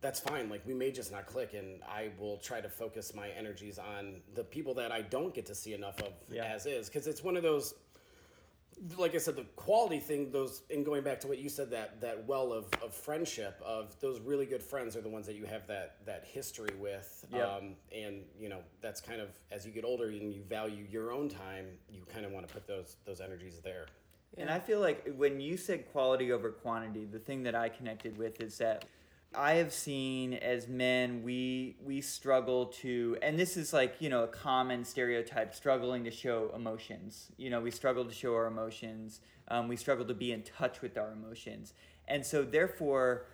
[0.02, 0.50] that's fine.
[0.50, 4.20] Like we may just not click, and I will try to focus my energies on
[4.34, 6.44] the people that I don't get to see enough of Yeah.
[6.44, 7.74] as is, because it's one of those.
[8.98, 12.00] Like I said, the quality thing, those, and going back to what you said, that
[12.00, 15.44] that well of, of friendship, of those really good friends are the ones that you
[15.44, 17.24] have that that history with.
[17.32, 17.44] Yeah.
[17.46, 21.12] Um, and you know, that's kind of as you get older and you value your
[21.12, 23.86] own time, you kind of want to put those those energies there.
[24.36, 28.16] And I feel like when you said quality over quantity, the thing that I connected
[28.16, 28.86] with is that
[29.34, 34.24] I have seen as men we we struggle to and this is like, you know,
[34.24, 37.32] a common stereotype struggling to show emotions.
[37.36, 39.20] You know, we struggle to show our emotions.
[39.48, 41.74] Um, we struggle to be in touch with our emotions.
[42.08, 43.26] And so therefore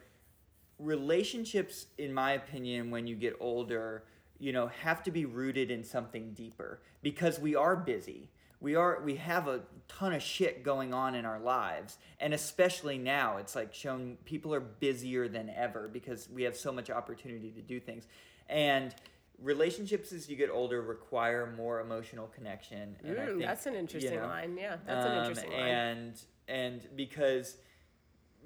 [0.78, 4.04] relationships in my opinion when you get older
[4.38, 8.30] you know have to be rooted in something deeper because we are busy
[8.60, 12.98] we are we have a ton of shit going on in our lives and especially
[12.98, 17.50] now it's like shown people are busier than ever because we have so much opportunity
[17.50, 18.06] to do things
[18.48, 18.94] and
[19.40, 23.74] relationships as you get older require more emotional connection and I Mm, think, that's an
[23.74, 24.56] you interesting know, line.
[24.58, 25.68] Yeah, that's an um, interesting line.
[25.68, 27.56] and and because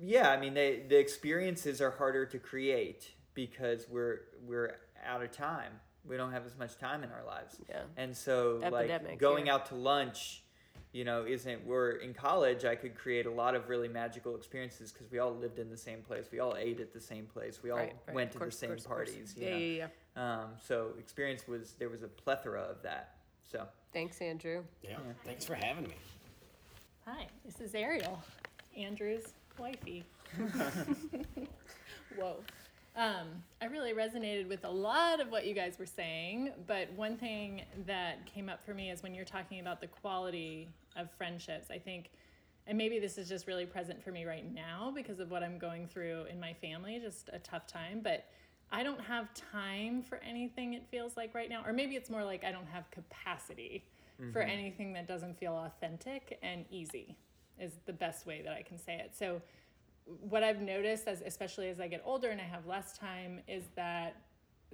[0.00, 5.30] yeah i mean they the experiences are harder to create because we're we're out of
[5.32, 5.72] time
[6.08, 7.82] we don't have as much time in our lives Yeah.
[7.96, 9.54] and so Epidemic, like going yeah.
[9.54, 10.42] out to lunch
[10.92, 14.92] you know isn't we're in college i could create a lot of really magical experiences
[14.92, 17.62] because we all lived in the same place we all ate at the same place
[17.62, 19.10] we all Right, right, went of to course, the same course, of course.
[19.10, 19.56] parties you Yeah, know?
[19.58, 19.86] yeah,
[20.16, 20.42] yeah.
[20.42, 23.14] um so experience was there was a plethora of that
[23.50, 24.62] so Thanks, Andrew.
[24.82, 24.96] Yeah.
[25.22, 25.94] Thanks for having me.
[27.06, 28.18] Hi, this is Ariel,
[28.74, 30.02] Andrew's wifey.
[32.16, 32.36] Whoa.
[32.94, 37.16] Um, I really resonated with a lot of what you guys were saying, but one
[37.16, 41.70] thing that came up for me is when you're talking about the quality of friendships.
[41.70, 42.10] I think,
[42.66, 45.58] and maybe this is just really present for me right now because of what I'm
[45.58, 48.26] going through in my family, just a tough time, but
[48.70, 51.62] I don't have time for anything it feels like right now.
[51.66, 53.84] Or maybe it's more like I don't have capacity
[54.32, 57.16] for anything that doesn't feel authentic and easy,
[57.58, 59.16] is the best way that I can say it.
[59.18, 59.42] So,
[60.06, 63.64] what I've noticed, as especially as I get older and I have less time, is
[63.76, 64.16] that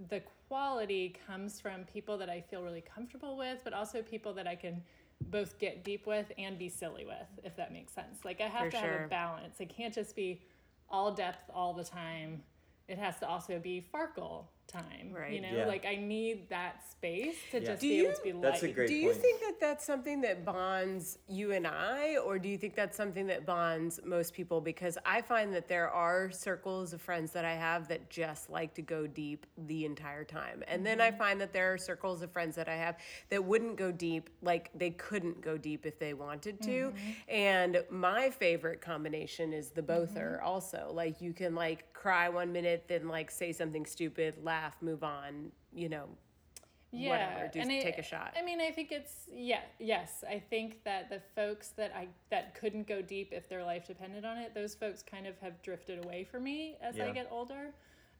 [0.08, 4.46] the quality comes from people that I feel really comfortable with, but also people that
[4.46, 4.82] I can
[5.20, 8.24] both get deep with and be silly with, if that makes sense.
[8.24, 9.60] Like I have For to have a balance.
[9.60, 10.42] It can't just be
[10.88, 12.42] all depth all the time.
[12.86, 15.10] It has to also be Farkle time.
[15.12, 15.32] Right.
[15.32, 15.66] You know, Yeah.
[15.66, 17.66] like I need that space to Yeah.
[17.66, 18.74] just Do be able to be That's a light.
[18.74, 19.22] great Do you point.
[19.22, 23.26] think that that's something that bonds you and I, or do you think that's something
[23.28, 24.60] that bonds most people?
[24.60, 28.74] Because I find that there are circles of friends that I have that just like
[28.74, 30.62] to go deep the entire time.
[30.68, 31.18] And then I mm-hmm.
[31.18, 32.98] find that there are circles of friends that I have
[33.30, 36.92] that wouldn't go deep, like they couldn't go deep if they wanted to.
[36.92, 37.10] Mm-hmm.
[37.28, 40.46] And my favorite combination is the bother mm-hmm.
[40.46, 40.90] also.
[40.92, 45.50] Like you can like cry one minute, then like say something stupid, laugh, move on,
[45.72, 46.06] you know,
[46.90, 48.34] whatever, do and take a shot.
[48.38, 50.24] I mean, I think it's yeah, yes.
[50.28, 54.24] I think that the folks that I that couldn't go deep if their life depended
[54.24, 57.74] on it, those folks kind of have drifted away from me as I get older.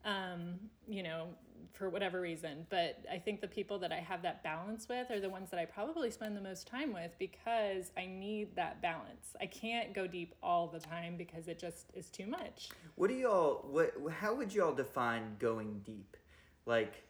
[0.05, 0.55] Um,
[0.87, 1.29] you know,
[1.72, 2.66] for whatever reason.
[2.70, 5.61] But I think the people that I have that balance with are the ones that
[5.61, 9.37] I probably spend the most time with because I need that balance.
[9.40, 12.70] I can't go deep all the time because it just is too much.
[12.96, 13.64] What do y'all?
[13.70, 13.94] What?
[14.11, 16.16] How would y'all define going deep?
[16.68, 17.02] Like,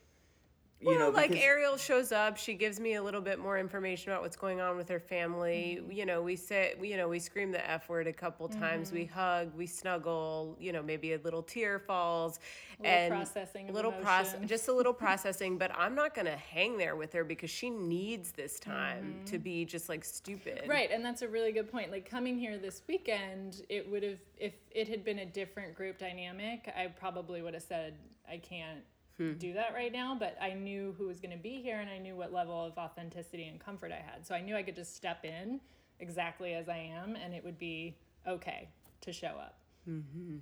[0.80, 3.58] you well, know, like because- Ariel shows up, she gives me a little bit more
[3.58, 5.80] information about what's going on with her family.
[5.80, 5.90] Mm-hmm.
[5.90, 8.92] You know, we say, you know, we scream the F word a couple times.
[8.92, 9.18] We Mm-hmm.
[9.18, 10.56] hug, we snuggle.
[10.60, 12.38] You know, maybe a little tear falls,
[12.78, 15.58] little and processing a little process, just a little processing.
[15.58, 19.64] But I'm not gonna hang there with her because she needs this time to be
[19.64, 20.58] just like stupid.
[20.60, 20.70] Mm-hmm.
[20.70, 21.90] Right, and that's a really good point.
[21.90, 25.98] Like coming here this weekend, it would have if it had been a different group
[25.98, 27.94] dynamic, I probably would have said
[28.30, 28.78] I can't
[29.18, 29.32] Hmm.
[29.34, 31.98] do that right now, but I knew who was going to be here and I
[31.98, 34.24] knew what level of authenticity and comfort I had.
[34.24, 35.60] So I knew I could just step in
[35.98, 38.68] exactly as I am and it would be okay
[39.00, 39.56] to show up.
[39.88, 40.36] Mm-hmm.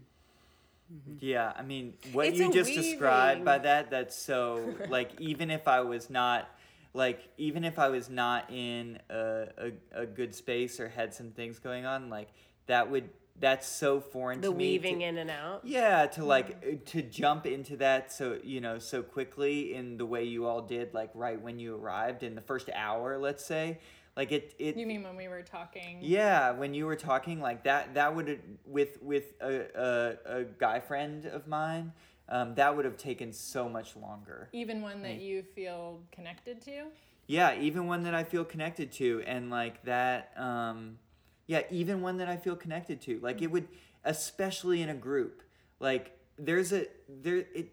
[0.92, 1.16] Mm-hmm.
[1.20, 5.50] Yeah, I mean, what It's you a just described by that, that's so like even
[5.50, 6.48] if I was not
[6.94, 11.30] like even if I was not in a, a, a good space or had some
[11.30, 12.28] things going on, like
[12.66, 13.08] that would
[13.40, 14.78] that's so foreign The to me.
[14.78, 15.60] to- weaving in and out.
[15.64, 20.06] Yeah, to like uh, to jump into that so you know so quickly in the
[20.06, 23.78] way you all did, like right when you arrived in the first hour, let's say,
[24.16, 25.98] like it it You mean when we were talking?
[26.00, 30.80] yeah, when you were talking like that, that would with with a a, a guy
[30.80, 31.92] friend of mine,
[32.28, 34.48] um, that would have taken so much longer.
[34.52, 36.84] Even one that you feel connected to?
[37.28, 40.30] Yeah, even one that I feel connected to, and like that.
[40.36, 40.98] Um,
[41.46, 43.18] yeah, even one that I feel connected to.
[43.20, 43.52] Like it mm.
[43.52, 43.68] would,
[44.04, 45.42] especially in a group.
[45.80, 47.72] Like there's a there it.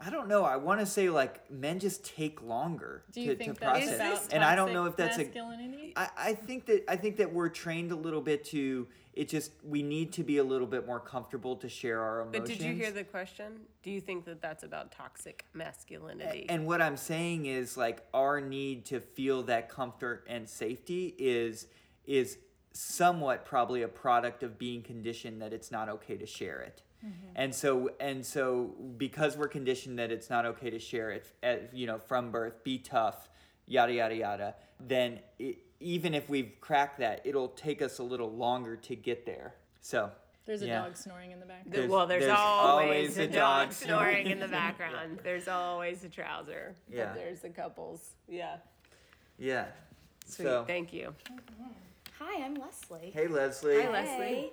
[0.00, 0.44] I don't know.
[0.44, 4.28] I want to say like men just take longer Do you to, think to process,
[4.28, 5.28] and I don't know if that's a?
[5.96, 8.86] I, I think that I think that we're trained a little bit to
[9.18, 12.48] it just we need to be a little bit more comfortable to share our emotions.
[12.48, 13.62] But did you hear the question?
[13.82, 16.46] Do you think that that's about toxic masculinity?
[16.48, 21.66] And what I'm saying is like our need to feel that comfort and safety is
[22.06, 22.38] is
[22.72, 26.82] somewhat probably a product of being conditioned that it's not okay to share it.
[27.04, 27.12] Mm-hmm.
[27.36, 31.72] And so and so because we're conditioned that it's not okay to share it at,
[31.74, 33.28] you know from birth, be tough,
[33.66, 38.30] yada yada yada, then it, even if we've cracked that, it'll take us a little
[38.32, 39.54] longer to get there.
[39.80, 40.10] So
[40.44, 40.82] There's a yeah.
[40.82, 41.64] dog snoring in the back.
[41.64, 43.34] The- There's- well, there's, there's always, always a a dog
[43.68, 44.26] dog snoring snoring.
[44.26, 45.20] in the background.
[45.22, 46.74] There's always a trouser.
[46.88, 47.12] but Yeah.
[47.14, 48.10] there's the couples.
[48.28, 48.56] Yeah.
[49.38, 49.66] yeah.
[50.26, 50.44] Sweet.
[50.46, 51.14] So Thank you.
[52.18, 53.10] Hi, I'm Leslie.
[53.14, 53.82] hey Leslie.
[53.82, 54.50] Hi, Leslie.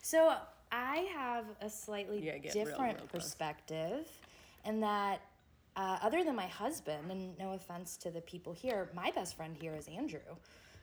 [0.00, 0.34] So
[0.70, 3.22] I have a slightly Yeah, get real, different real close.
[3.24, 4.06] perspective,
[4.64, 5.20] in that
[5.76, 9.56] uh, other than my husband, and no offense to the people here, my best friend
[9.58, 10.20] here is Andrew.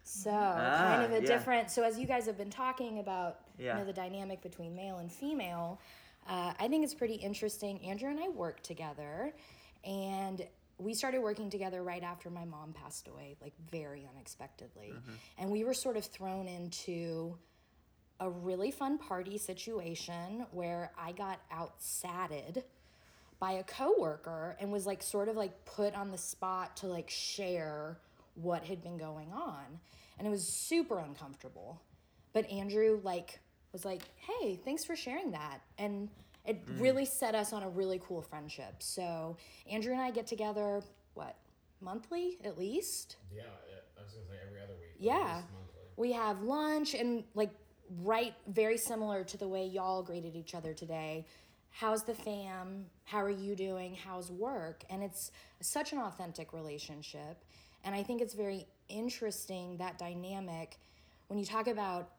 [0.04, 1.28] So kind of Ah, a yeah.
[1.28, 1.70] different.
[1.72, 3.74] So as you guys have been talking about, Yeah.
[3.74, 5.80] you know, the dynamic between male and female,
[6.28, 7.80] uh, I think it's pretty interesting.
[7.86, 9.34] Andrew and I work together,
[9.84, 10.46] and
[10.80, 15.12] we started working together right after my mom passed away, like very unexpectedly, mm-hmm.
[15.38, 17.38] and we were sort of thrown into
[18.20, 22.64] a really fun party situation where I got outsatted
[23.40, 27.10] by a coworker and was like sort of like put on the spot to like
[27.10, 27.98] share
[28.36, 29.64] what had been going on.
[30.18, 31.82] And it was super uncomfortable.
[32.34, 33.40] But Andrew like
[33.72, 36.10] was like, "Hey, thanks for sharing that." And
[36.50, 36.82] it mm.
[36.82, 38.76] really set us on a really cool friendship.
[38.80, 39.38] So,
[39.72, 40.82] Andrew and I get together
[41.14, 41.36] what,
[41.80, 43.18] monthly at least?
[43.34, 43.44] Yeah,
[43.98, 44.96] I was gonna say every other week.
[45.00, 45.42] Yeah.
[45.96, 47.52] We have lunch and like
[48.02, 51.26] right very similar to the way y'all greeted each other today.
[51.72, 52.86] how's the fam?
[53.06, 53.96] How are you doing?
[53.96, 54.84] How's work?
[54.90, 57.44] And it's such an authentic relationship.
[57.84, 60.80] And I think it's very interesting that dynamic
[61.28, 62.10] when you talk about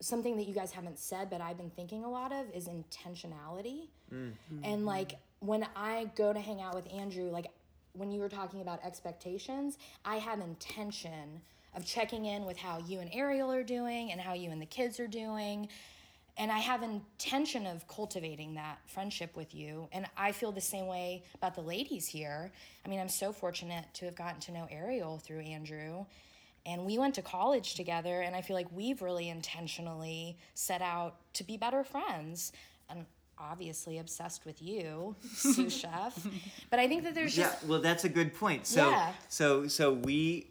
[0.00, 3.88] something that you guys haven't said, but I've been thinking a lot of is intentionality.
[4.12, 4.32] Mm.
[4.50, 4.84] And mm-hmm.
[4.84, 7.46] like when I go to hang out with Andrew, like
[7.92, 11.40] when you were talking about expectations, I have intention
[11.74, 14.66] of checking in with how you and Ariel are doing and how you and the
[14.66, 15.68] kids are doing.
[16.36, 19.88] And I have intention of cultivating that friendship with you.
[19.92, 22.52] And I feel the same way about the ladies here.
[22.86, 26.06] I mean, I'm so fortunate to have gotten to know Ariel through Andrew.
[26.68, 31.16] And we went to college together, and I feel like we've really intentionally set out
[31.34, 32.52] to be better friends.
[32.90, 33.06] And
[33.40, 36.26] obviously obsessed with you, sous chef.
[36.70, 38.66] But I think that there's just Yeah, well, that's a good point.
[38.66, 39.12] So, Yeah.
[39.28, 40.48] so, so we,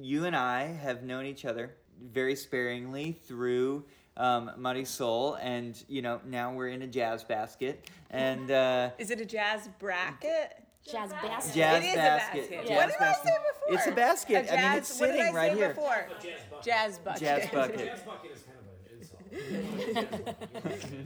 [0.00, 3.84] you and I have known each other very sparingly through
[4.16, 9.10] um, Muddy Soul, and you know now we're in a jazz basket, and uh, Is
[9.10, 10.61] it a jazz bracket?
[10.90, 11.54] Jazz basket.
[11.54, 12.40] jazz It is a basket.
[12.50, 12.66] basket.
[12.66, 13.74] jazz What did I say before?
[13.74, 14.46] It's a basket.
[14.46, 15.68] A I mean, jazz- it's what did sitting I right say here.
[15.68, 16.08] Before?
[16.64, 17.20] Jazz bucket.
[17.22, 17.78] Jazz bucket.
[17.78, 18.74] Jazz bucket is kind of an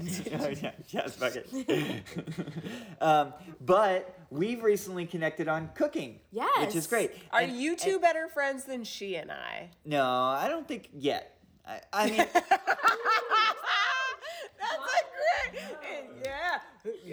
[0.01, 0.43] insult.
[0.43, 1.49] oh yeah, jazz bucket.
[3.01, 6.67] um, but we've recently connected on cooking, Yes.
[6.67, 7.13] which is great.
[7.31, 9.71] Are And- you two better friends than she and I?
[9.85, 11.33] No, I don't think yet.
[11.67, 12.49] I, I mean, That's a
[15.53, 16.05] great.
[16.25, 16.59] Yeah.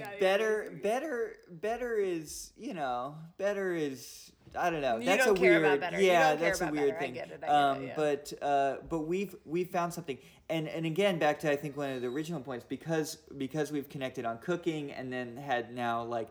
[0.03, 0.09] Yeah.
[0.13, 4.97] yeah, better, better, better is you know, better is I don't know.
[4.97, 5.83] You that's don't a weird.
[5.99, 6.99] Yeah, that's a weird better.
[6.99, 7.15] Thing.
[7.15, 7.93] it, get it, um, yeah.
[7.95, 10.17] But uh, but we've we've found something,
[10.49, 13.89] and and again back to I think one of the original points because because we've
[13.89, 16.29] connected on cooking and then had now like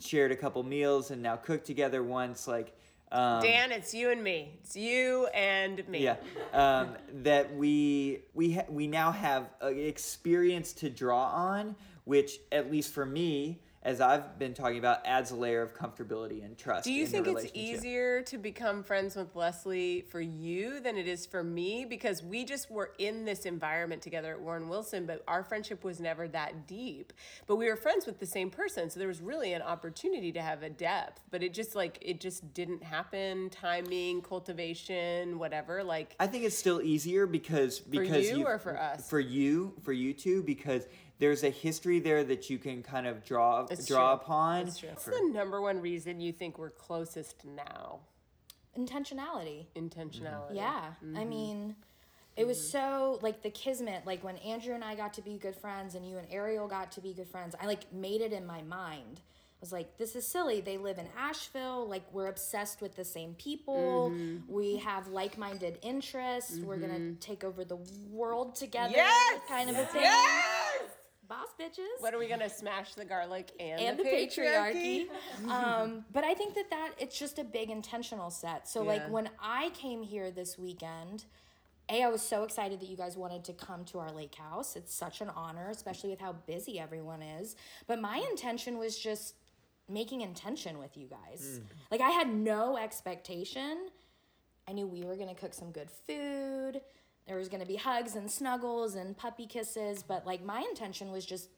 [0.00, 2.76] shared a couple meals and now cooked together once like.
[3.10, 4.58] Um, Dan, it's you and me.
[4.62, 6.02] It's you and me.
[6.02, 6.16] yeah,
[6.54, 12.70] um, that we we ha- we now have an experience to draw on, which at
[12.70, 16.84] least for me, as I've been talking about, adds a layer of comfortability and trust.
[16.84, 21.26] Do you think it's easier to become friends with Leslie for you than it is
[21.26, 21.84] for me?
[21.84, 25.98] Because we just were in this environment together at Warren Wilson, but our friendship was
[25.98, 27.12] never that deep.
[27.48, 30.42] But we were friends with the same person, so there was really an opportunity to
[30.42, 31.20] have a depth.
[31.32, 33.50] But it just like it just didn't happen.
[33.50, 35.82] Timing, cultivation, whatever.
[35.82, 39.08] Like I think it's still easier because because you you- or for us?
[39.10, 40.86] For you, for you two, because
[41.18, 44.22] there's a history there that you can kind of draw It's draw true.
[44.22, 44.64] upon.
[44.64, 44.88] That's true.
[44.90, 48.00] What's the number one reason you think we're closest now?
[48.78, 49.66] Intentionality.
[49.76, 50.54] Intentionality.
[50.54, 50.94] Yeah.
[51.02, 51.28] I mm-hmm.
[51.28, 51.76] mean,
[52.36, 55.56] it was so like the kismet, like when Andrew and I got to be good
[55.56, 58.46] friends and you and Ariel got to be good friends, I like made it in
[58.46, 59.20] my mind.
[59.20, 60.60] I was like, this is silly.
[60.60, 61.86] They live in Asheville.
[61.88, 64.10] Like, we're obsessed with the same people.
[64.12, 64.52] Mm-hmm.
[64.52, 66.58] We have like minded interests.
[66.58, 67.18] We're going to mm-hmm.
[67.20, 67.78] take over the
[68.10, 68.94] world together.
[68.96, 69.40] Yes!
[69.46, 70.02] Kind of a thing.
[70.02, 70.61] Yes!
[71.32, 72.00] Boss bitches.
[72.00, 75.06] What are we gonna smash the garlic and, and the, the patriarchy?
[75.06, 75.48] patriarchy.
[75.48, 78.68] um, but I think that that it's just a big intentional set.
[78.68, 81.24] So like when I came here this weekend,
[81.88, 84.76] a I was so excited that you guys wanted to come to our lake house.
[84.76, 87.56] It's such an honor, especially with how busy everyone is.
[87.86, 89.34] But my intention was just
[89.88, 91.60] making intention with you guys.
[91.90, 93.88] Like I had no expectation.
[94.68, 96.82] I knew we were gonna cook some good food.
[97.26, 101.24] There was gonna be hugs and snuggles and puppy kisses, but like my intention was
[101.24, 101.48] just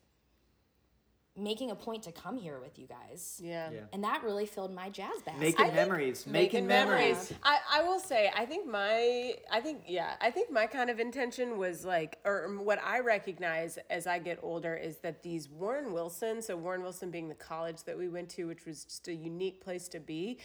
[1.37, 3.41] making a point to come here with you guys.
[3.43, 3.69] Yeah.
[3.71, 3.81] Yeah.
[3.93, 5.41] And that really filled my jazz basket.
[5.41, 7.33] Making think memories, making, memories.
[7.43, 11.01] I, I will say, I think my, I think, yeah, I think my kind of
[11.01, 15.49] intention was like, or um, what I recognize as I get older is that these
[15.49, 19.09] Warren Wilson, so Warren Wilson being the college that we went to, which was just
[19.09, 20.39] a unique place to be,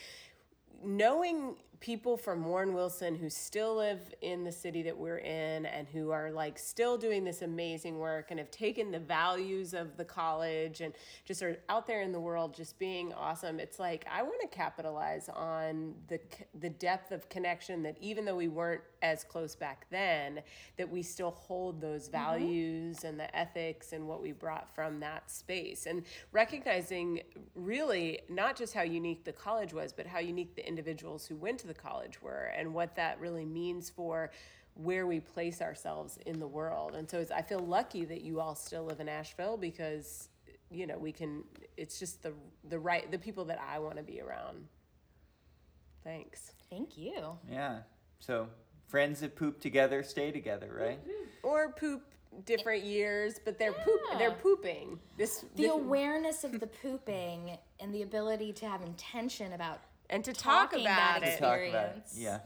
[0.83, 5.87] knowing people from Warren Wilson who still live in the city that we're in and
[5.87, 10.03] who are like still doing this amazing work and have taken the values of the
[10.03, 13.59] college and just are out there in the world just being awesome.
[13.59, 16.19] It's like I want to capitalize on the
[16.59, 20.41] the depth of connection that even though we weren't as close back then,
[20.77, 22.11] that we still hold those mm-hmm.
[22.11, 26.03] values and the ethics and what we brought from that space and
[26.33, 27.21] recognizing
[27.55, 31.57] really not just how unique the college was, but how unique the individuals who went
[31.59, 34.31] to the college were and what that really means for
[34.73, 36.95] where we place ourselves in the world.
[36.95, 40.29] And so it's, I feel lucky that you all still live in Asheville because
[40.71, 41.43] you know, we can
[41.77, 42.33] it's just the
[42.69, 44.65] the right the people that I want to be around.
[46.03, 46.51] Thanks.
[46.69, 47.37] Thank you.
[47.49, 47.79] Yeah.
[48.19, 48.47] So
[48.87, 50.99] friends that poop together stay together, right?
[50.99, 51.47] Mm-hmm.
[51.47, 52.03] Or poop
[52.45, 54.99] different years, but they're poop they're pooping.
[55.17, 60.23] This, The this awareness of the pooping and the ability to have intention about and
[60.25, 61.39] to talk about that it.
[61.39, 61.97] Talk about it.
[62.05, 62.15] Experience.
[62.17, 62.39] Yeah.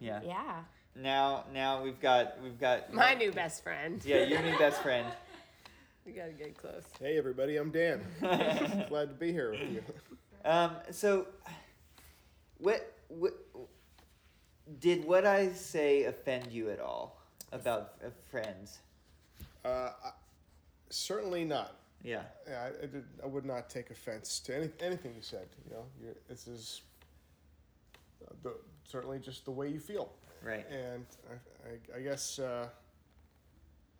[0.00, 0.20] Yeah.
[0.24, 0.60] yeah.
[0.96, 4.02] Now now we've got we've got My new best friend.
[4.04, 5.06] Yeah, your new best friend.
[6.06, 6.84] You gotta get close.
[7.00, 8.02] Hey everybody, I'm Dan.
[8.20, 9.82] Glad to be here with you.
[10.44, 11.26] Um, so,
[12.58, 13.32] what, what
[14.80, 18.80] did what I say offend you at all about uh, friends?
[19.64, 20.10] Uh, I,
[20.90, 21.76] certainly not.
[22.02, 22.24] Yeah.
[22.46, 25.46] Yeah, I, I, did, I would not take offense to any, anything you said.
[25.64, 26.82] You know, you this is
[28.42, 28.54] the,
[28.84, 30.12] certainly just the way you feel,
[30.42, 30.66] Right.
[30.70, 32.68] and I, I, I guess uh,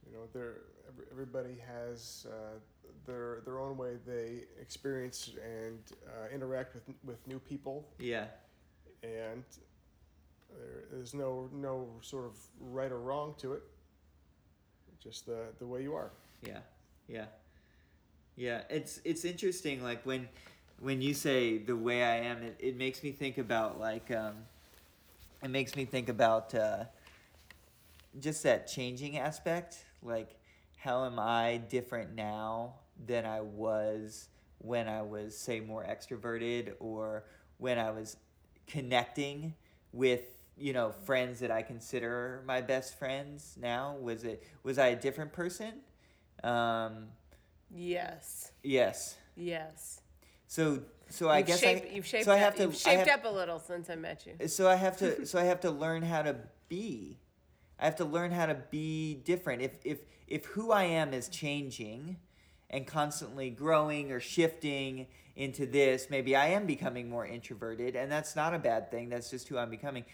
[0.07, 2.59] you know there every, everybody has uh,
[3.07, 8.27] their their own way they experience and uh, interact with with new people, Yeah.
[9.03, 9.45] and
[10.51, 13.63] there is no no sort of right or wrong to it.
[15.03, 16.13] Just the the way you are.
[16.43, 16.61] Yeah,
[17.09, 17.27] yeah,
[18.37, 18.63] yeah.
[18.71, 19.83] It's it's interesting.
[19.83, 20.29] Like when
[20.81, 24.35] when you say the way I am, it, it makes me think about like um,
[25.43, 26.85] it makes me think about uh,
[28.21, 29.79] just that changing aspect.
[30.03, 30.37] Like
[30.77, 32.75] how am I different now
[33.07, 37.25] than I was when I was say more extroverted or
[37.59, 38.17] when I was
[38.67, 39.55] connecting
[39.93, 40.23] with
[40.57, 44.97] you know friends that I consider my best friends now was it was I a
[44.97, 45.81] different person
[46.43, 47.07] um
[47.75, 48.53] Yes.
[48.63, 50.01] yes Yes.
[50.47, 53.09] So so I You've guess shaped, I you've shaped so I up, to you've shaped
[53.09, 54.49] have, up a little since I met you.
[54.49, 56.37] so I have to so I have to learn how to
[56.69, 57.19] be.
[57.79, 59.63] I have to learn how to be different.
[59.63, 62.17] If if if who I am is changing
[62.71, 68.35] and constantly growing or shifting into this maybe I am becoming more introverted and that's
[68.35, 69.09] not a bad thing.
[69.09, 70.05] That's just who I'm becoming.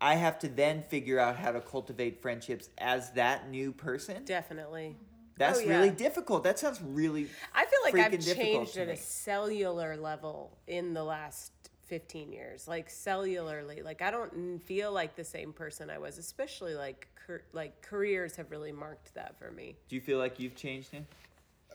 [0.00, 4.24] I have to then figure out how to cultivate friendships as that new person.
[4.24, 4.96] Definitely.
[5.40, 5.76] That's Oh, yeah.
[5.78, 10.56] really difficult that sounds really I feel like I've freaking changed at a cellular level
[10.68, 11.52] in the last
[11.86, 12.68] 15 years.
[12.68, 17.42] Like cellularly, like I don't feel like the same person I was, especially like car-
[17.52, 19.74] like careers have really marked that for me.
[19.88, 21.04] do you feel like you've changed him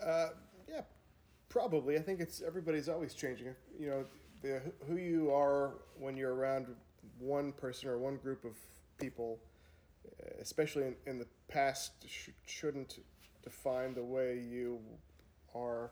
[0.01, 0.29] Uh,
[0.69, 0.81] yeah,
[1.49, 1.97] probably.
[1.97, 3.47] I think it's everybody's always changing.
[3.77, 4.05] You know,
[4.41, 6.67] the who you are when you're around
[7.19, 8.55] one person or one group of
[8.99, 9.39] people,
[10.07, 12.99] uh, especially in, in the past, sh- shouldn't
[13.45, 14.79] define the way you
[15.53, 15.91] are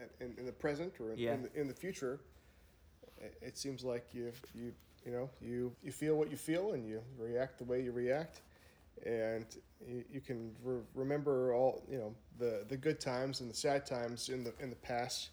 [0.00, 1.34] at- in, in the present or in, Yeah.
[1.34, 2.18] in, the, in the future.
[3.20, 4.72] It, it seems like you you
[5.06, 8.40] you know you you feel what you feel and you react the way you react
[9.06, 9.46] and
[9.86, 13.86] you, you can re- remember all you know the the good times and the sad
[13.86, 15.30] times in the in the past,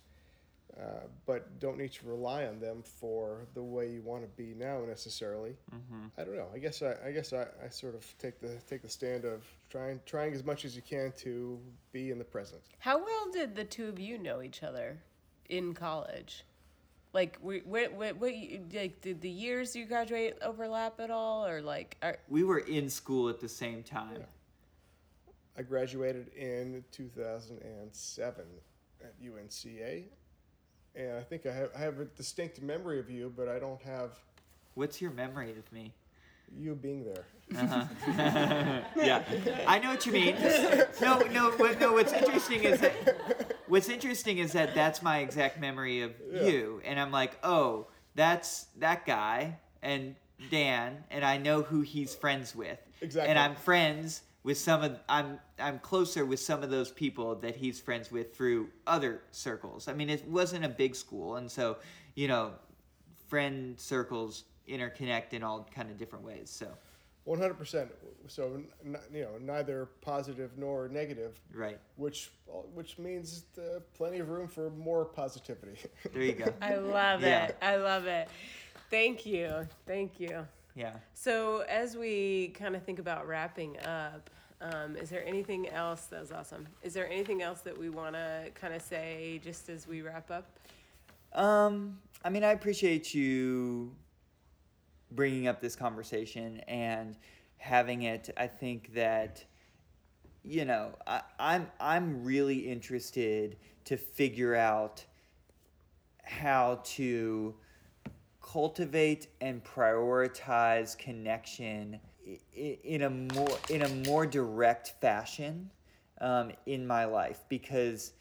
[0.82, 0.86] uh,
[1.26, 4.82] but don't need to rely on them for the way you want to be now
[4.88, 5.56] necessarily.
[5.74, 6.08] mm-hmm.
[6.18, 6.48] I don't know.
[6.54, 9.44] I guess I, I guess I, I sort of take the take the stand of
[9.70, 11.60] trying trying as much as you can to
[11.92, 12.62] be in the present.
[12.80, 14.98] How well did the two of you know each other
[15.50, 16.46] in college?
[17.14, 18.32] Like, we, what, what, what,
[18.74, 22.90] like, did the years you graduate overlap at all, or like, are, we were in
[22.90, 24.26] school at the same time Yeah.
[25.58, 28.46] I graduated in 2007
[29.04, 30.04] at UNCA,
[30.96, 33.82] and I think I have, I have a distinct memory of you, but I don't
[33.84, 34.12] have
[34.76, 35.94] what's your memory of me
[36.60, 37.26] you being there.
[37.58, 37.86] Uh-huh.
[38.98, 39.24] yeah,
[39.68, 40.36] I know what you mean.
[41.02, 41.94] No, no, what, no.
[41.94, 46.44] What's interesting is that what's interesting is that that's my exact memory of Yeah.
[46.44, 50.16] you, and I'm like, oh, that's that guy and
[50.50, 53.30] Dan, and I know who he's friends with, Exactly.
[53.30, 57.56] and I'm friends with some of I'm I'm closer with some of those people that
[57.56, 59.88] he's friends with through other circles.
[59.88, 61.78] I mean, it wasn't a big school, and so
[62.16, 62.52] you know,
[63.28, 66.50] friend circles interconnect in all kind of different ways.
[66.50, 66.68] So.
[67.24, 67.92] One hundred percent.
[68.28, 71.78] So n- you know, neither positive nor negative, Right.
[71.96, 72.32] which
[72.74, 75.78] which means uh, plenty of room for more positivity.
[76.12, 76.52] There you go.
[76.64, 77.46] I love Yeah.
[77.46, 77.58] it.
[77.62, 78.28] I love it.
[78.90, 79.68] Thank you.
[79.86, 80.48] Thank you.
[80.76, 80.94] Yeah.
[81.14, 84.30] So, as we kind of think about wrapping up,
[84.62, 86.68] um, is there anything else that was awesome?
[86.84, 90.30] Is there anything else that we want to kind of say just as we wrap
[90.32, 90.46] up?
[91.34, 93.92] Um, I mean, I appreciate you
[95.12, 97.18] bringing up this conversation and
[97.58, 98.30] having it.
[98.38, 99.44] I think that
[100.44, 105.06] you know, I, I'm I'm really interested to figure out
[106.24, 107.56] how to
[108.42, 112.00] cultivate and prioritize connection
[112.54, 115.70] in a more in a more direct fashion
[116.20, 118.14] um, in my life because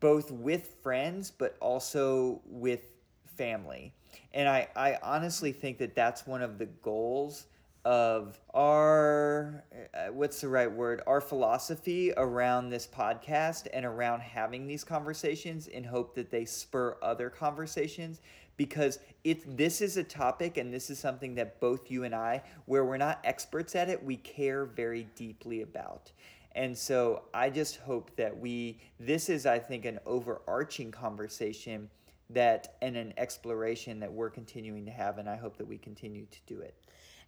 [0.00, 2.94] both with friends but also with
[3.36, 3.92] family.
[4.32, 7.46] And I, I honestly think that that's one of the goals
[7.84, 9.62] of our
[9.92, 11.02] uh, what's the right word?
[11.06, 16.96] Our philosophy around this podcast and around having these conversations in hope that they spur
[17.02, 18.20] other conversations
[18.56, 22.42] because it this is a topic and this is something that both you and I
[22.66, 26.12] where we're not experts at it we care very deeply about
[26.54, 31.90] And so I just hope that we, this is, I think, an overarching conversation
[32.30, 35.18] that and an exploration that we're continuing to have.
[35.18, 36.74] And I hope that we continue to do it.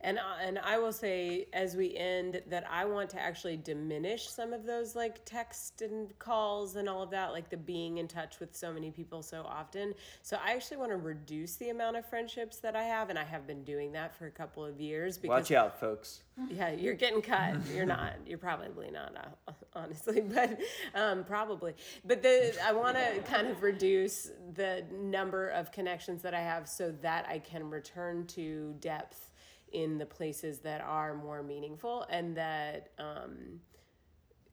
[0.02, 4.28] And uh, and I will say as we end that I want to actually diminish
[4.28, 8.06] some of those like text and calls and all of that, like the being in
[8.06, 9.94] touch with so many people so often.
[10.22, 13.24] So I actually want to reduce the amount of friendships that I have, and I
[13.24, 15.16] have been doing that for a couple of years.
[15.16, 16.20] Because Watch out, folks.
[16.50, 17.54] yeah, you're getting cut.
[17.74, 18.14] You're not.
[18.26, 20.58] You're probably not, uh, honestly, but
[20.94, 21.74] um, probably.
[22.04, 26.68] But the I want to kind of reduce the number of connections that I have
[26.68, 29.30] so that I can return to depth
[29.76, 33.60] in the places that are more meaningful and that um,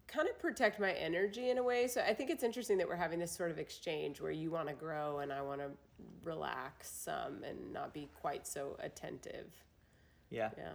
[0.05, 1.87] kind of protect my energy in a way.
[1.87, 4.67] So I think it's interesting that we're having this sort of exchange where you want
[4.67, 5.69] to grow and I want to
[6.25, 9.47] relax some and not be quite so attentive.
[10.29, 10.49] Yeah.
[10.57, 10.73] Yeah.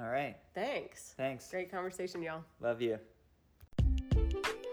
[0.00, 0.36] All right.
[0.54, 1.14] Thanks.
[1.16, 1.50] Thanks.
[1.50, 2.44] Great conversation, y'all.
[2.60, 3.00] Love you.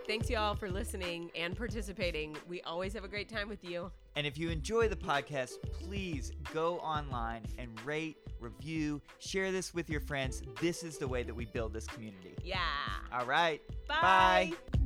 [0.05, 2.37] Thanks, y'all, for listening and participating.
[2.47, 3.91] We always have a great time with you.
[4.15, 9.89] And if you enjoy the podcast, please go online and rate, review, share this with
[9.89, 10.41] your friends.
[10.59, 12.35] This is the way that we build this community.
[12.43, 12.59] Yeah.
[13.13, 13.61] All right.
[13.87, 14.51] Bye.
[14.71, 14.79] Bye.